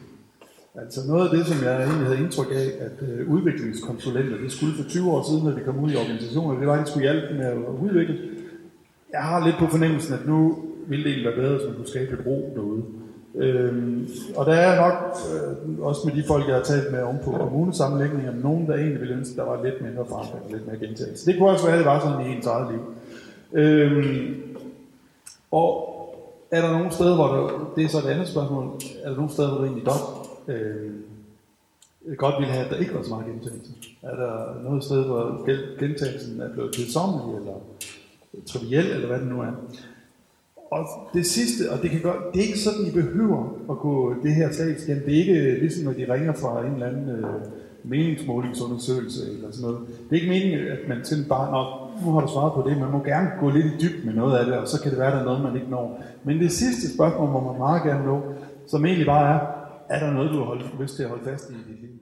Altså 0.80 1.00
noget 1.06 1.28
af 1.28 1.36
det, 1.36 1.46
som 1.46 1.64
jeg 1.64 1.84
egentlig 1.84 2.06
havde 2.06 2.20
indtryk 2.24 2.50
af, 2.50 2.68
at 2.86 3.08
øh, 3.08 3.30
udviklingskonsulenter, 3.30 4.36
det 4.38 4.52
skulle 4.52 4.74
for 4.74 4.88
20 4.88 5.10
år 5.10 5.22
siden, 5.22 5.44
når 5.44 5.50
de 5.50 5.64
kom 5.64 5.84
ud 5.84 5.90
i 5.92 5.96
organisationer, 5.96 6.58
det 6.58 6.68
var, 6.68 6.74
at 6.74 6.86
de 6.86 6.90
skulle 6.90 7.10
hjælpe 7.10 7.34
med 7.34 7.46
at 7.46 7.56
udvikle. 7.82 8.18
Jeg 9.12 9.20
har 9.20 9.46
lidt 9.46 9.56
på 9.58 9.66
fornemmelsen, 9.66 10.14
at 10.14 10.26
nu 10.26 10.58
ville 10.86 11.04
det 11.04 11.10
egentlig 11.10 11.30
være 11.30 11.40
bedre, 11.42 11.56
hvis 11.56 11.66
man 11.66 11.76
kunne 11.76 11.88
skabe 11.88 12.12
et 12.12 12.26
ro 12.26 12.52
derude. 12.56 12.82
Øhm, 13.34 14.08
og 14.36 14.46
der 14.46 14.52
er 14.52 14.80
nok, 14.80 15.16
øh, 15.32 15.86
også 15.86 16.00
med 16.04 16.14
de 16.14 16.24
folk, 16.26 16.48
jeg 16.48 16.56
har 16.56 16.62
talt 16.62 16.92
med 16.92 17.02
om 17.02 17.16
på 17.24 17.30
kommunesammenlægninger, 17.30 18.32
nogen, 18.32 18.66
der 18.66 18.74
egentlig 18.74 19.00
ville 19.00 19.14
ønske, 19.14 19.36
der 19.36 19.44
var 19.44 19.64
lidt 19.64 19.82
mindre 19.82 20.04
forandring, 20.08 20.52
lidt 20.52 20.66
mere 20.66 20.78
gentagelse. 20.78 21.26
Det 21.26 21.38
kunne 21.38 21.50
også 21.50 21.64
være, 21.64 21.74
at 21.74 21.78
det 21.78 21.86
var 21.86 22.00
sådan 22.00 22.26
i 22.26 22.36
ens 22.36 22.46
eget 22.46 22.72
liv. 22.72 22.82
Øhm, 23.52 24.34
og 25.50 25.88
er 26.50 26.60
der 26.60 26.72
nogle 26.72 26.92
steder, 26.92 27.14
hvor 27.14 27.26
der, 27.26 27.72
det 27.76 27.84
er 27.84 27.88
så 27.88 27.98
et 27.98 28.10
andet 28.10 28.28
spørgsmål, 28.28 28.64
er 29.02 29.08
der 29.08 29.16
nogle 29.16 29.30
steder, 29.30 29.48
hvor 29.48 29.58
det 29.58 29.66
egentlig 29.66 29.86
dog 29.86 30.21
øh, 30.48 30.90
godt 32.16 32.34
ville 32.38 32.52
have, 32.52 32.64
at 32.64 32.70
der 32.70 32.76
ikke 32.76 32.94
var 32.94 33.02
så 33.02 33.10
meget 33.10 33.26
gentagelse? 33.26 33.72
Er 34.02 34.16
der 34.16 34.62
noget 34.62 34.84
sted, 34.84 35.04
hvor 35.04 35.44
gentagelsen 35.78 36.40
er 36.40 36.52
blevet 36.52 36.74
kedsomlig, 36.74 37.36
eller 37.36 37.54
triviel, 38.46 38.90
eller 38.90 39.06
hvad 39.06 39.18
det 39.18 39.28
nu 39.28 39.40
er? 39.40 39.52
Og 40.70 40.86
det 41.14 41.26
sidste, 41.26 41.70
og 41.70 41.82
det, 41.82 41.90
kan 41.90 42.00
gøre, 42.00 42.16
det 42.32 42.40
er 42.40 42.46
ikke 42.46 42.58
sådan, 42.58 42.86
I 42.86 42.90
behøver 42.90 43.58
at 43.70 43.78
gå 43.78 44.14
det 44.22 44.34
her 44.34 44.52
slag 44.52 44.68
igen. 44.68 45.02
Det 45.06 45.14
er 45.14 45.18
ikke 45.18 45.60
ligesom, 45.60 45.84
når 45.84 45.92
de 45.92 46.12
ringer 46.12 46.32
fra 46.32 46.66
en 46.66 46.72
eller 46.72 46.86
anden 46.86 47.08
øh, 47.08 47.24
meningsmålingsundersøgelse 47.84 49.30
eller 49.32 49.50
sådan 49.50 49.70
noget. 49.70 49.86
Det 49.88 50.16
er 50.16 50.20
ikke 50.20 50.28
meningen, 50.28 50.68
at 50.68 50.78
man 50.88 51.02
til 51.04 51.24
bare, 51.28 51.52
nok, 51.52 51.68
nu 52.04 52.12
har 52.12 52.20
du 52.20 52.32
svaret 52.32 52.52
på 52.52 52.70
det, 52.70 52.78
man 52.78 52.90
må 52.90 53.02
gerne 53.02 53.30
gå 53.40 53.50
lidt 53.50 53.66
i 53.66 53.78
dyb 53.82 54.04
med 54.04 54.14
noget 54.14 54.38
af 54.38 54.44
det, 54.46 54.54
og 54.54 54.68
så 54.68 54.82
kan 54.82 54.90
det 54.90 54.98
være, 54.98 55.08
at 55.08 55.12
der 55.12 55.20
er 55.20 55.24
noget, 55.24 55.42
man 55.42 55.56
ikke 55.56 55.70
når. 55.70 56.02
Men 56.24 56.38
det 56.38 56.52
sidste 56.52 56.94
spørgsmål 56.94 57.30
må 57.30 57.40
man 57.52 57.58
meget 57.58 57.82
gerne 57.82 58.04
nå, 58.04 58.22
som 58.66 58.84
egentlig 58.84 59.06
bare 59.06 59.34
er, 59.34 59.40
er 59.92 59.98
der 59.98 60.12
noget, 60.12 60.30
du 60.30 60.44
har 60.44 60.82
lyst 60.82 60.96
til 60.96 61.02
at 61.02 61.08
holde 61.08 61.24
fast 61.24 61.50
i 61.50 61.54
i 61.54 61.72
dit 61.72 61.80
liv? 61.80 62.01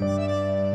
Música 0.00 0.67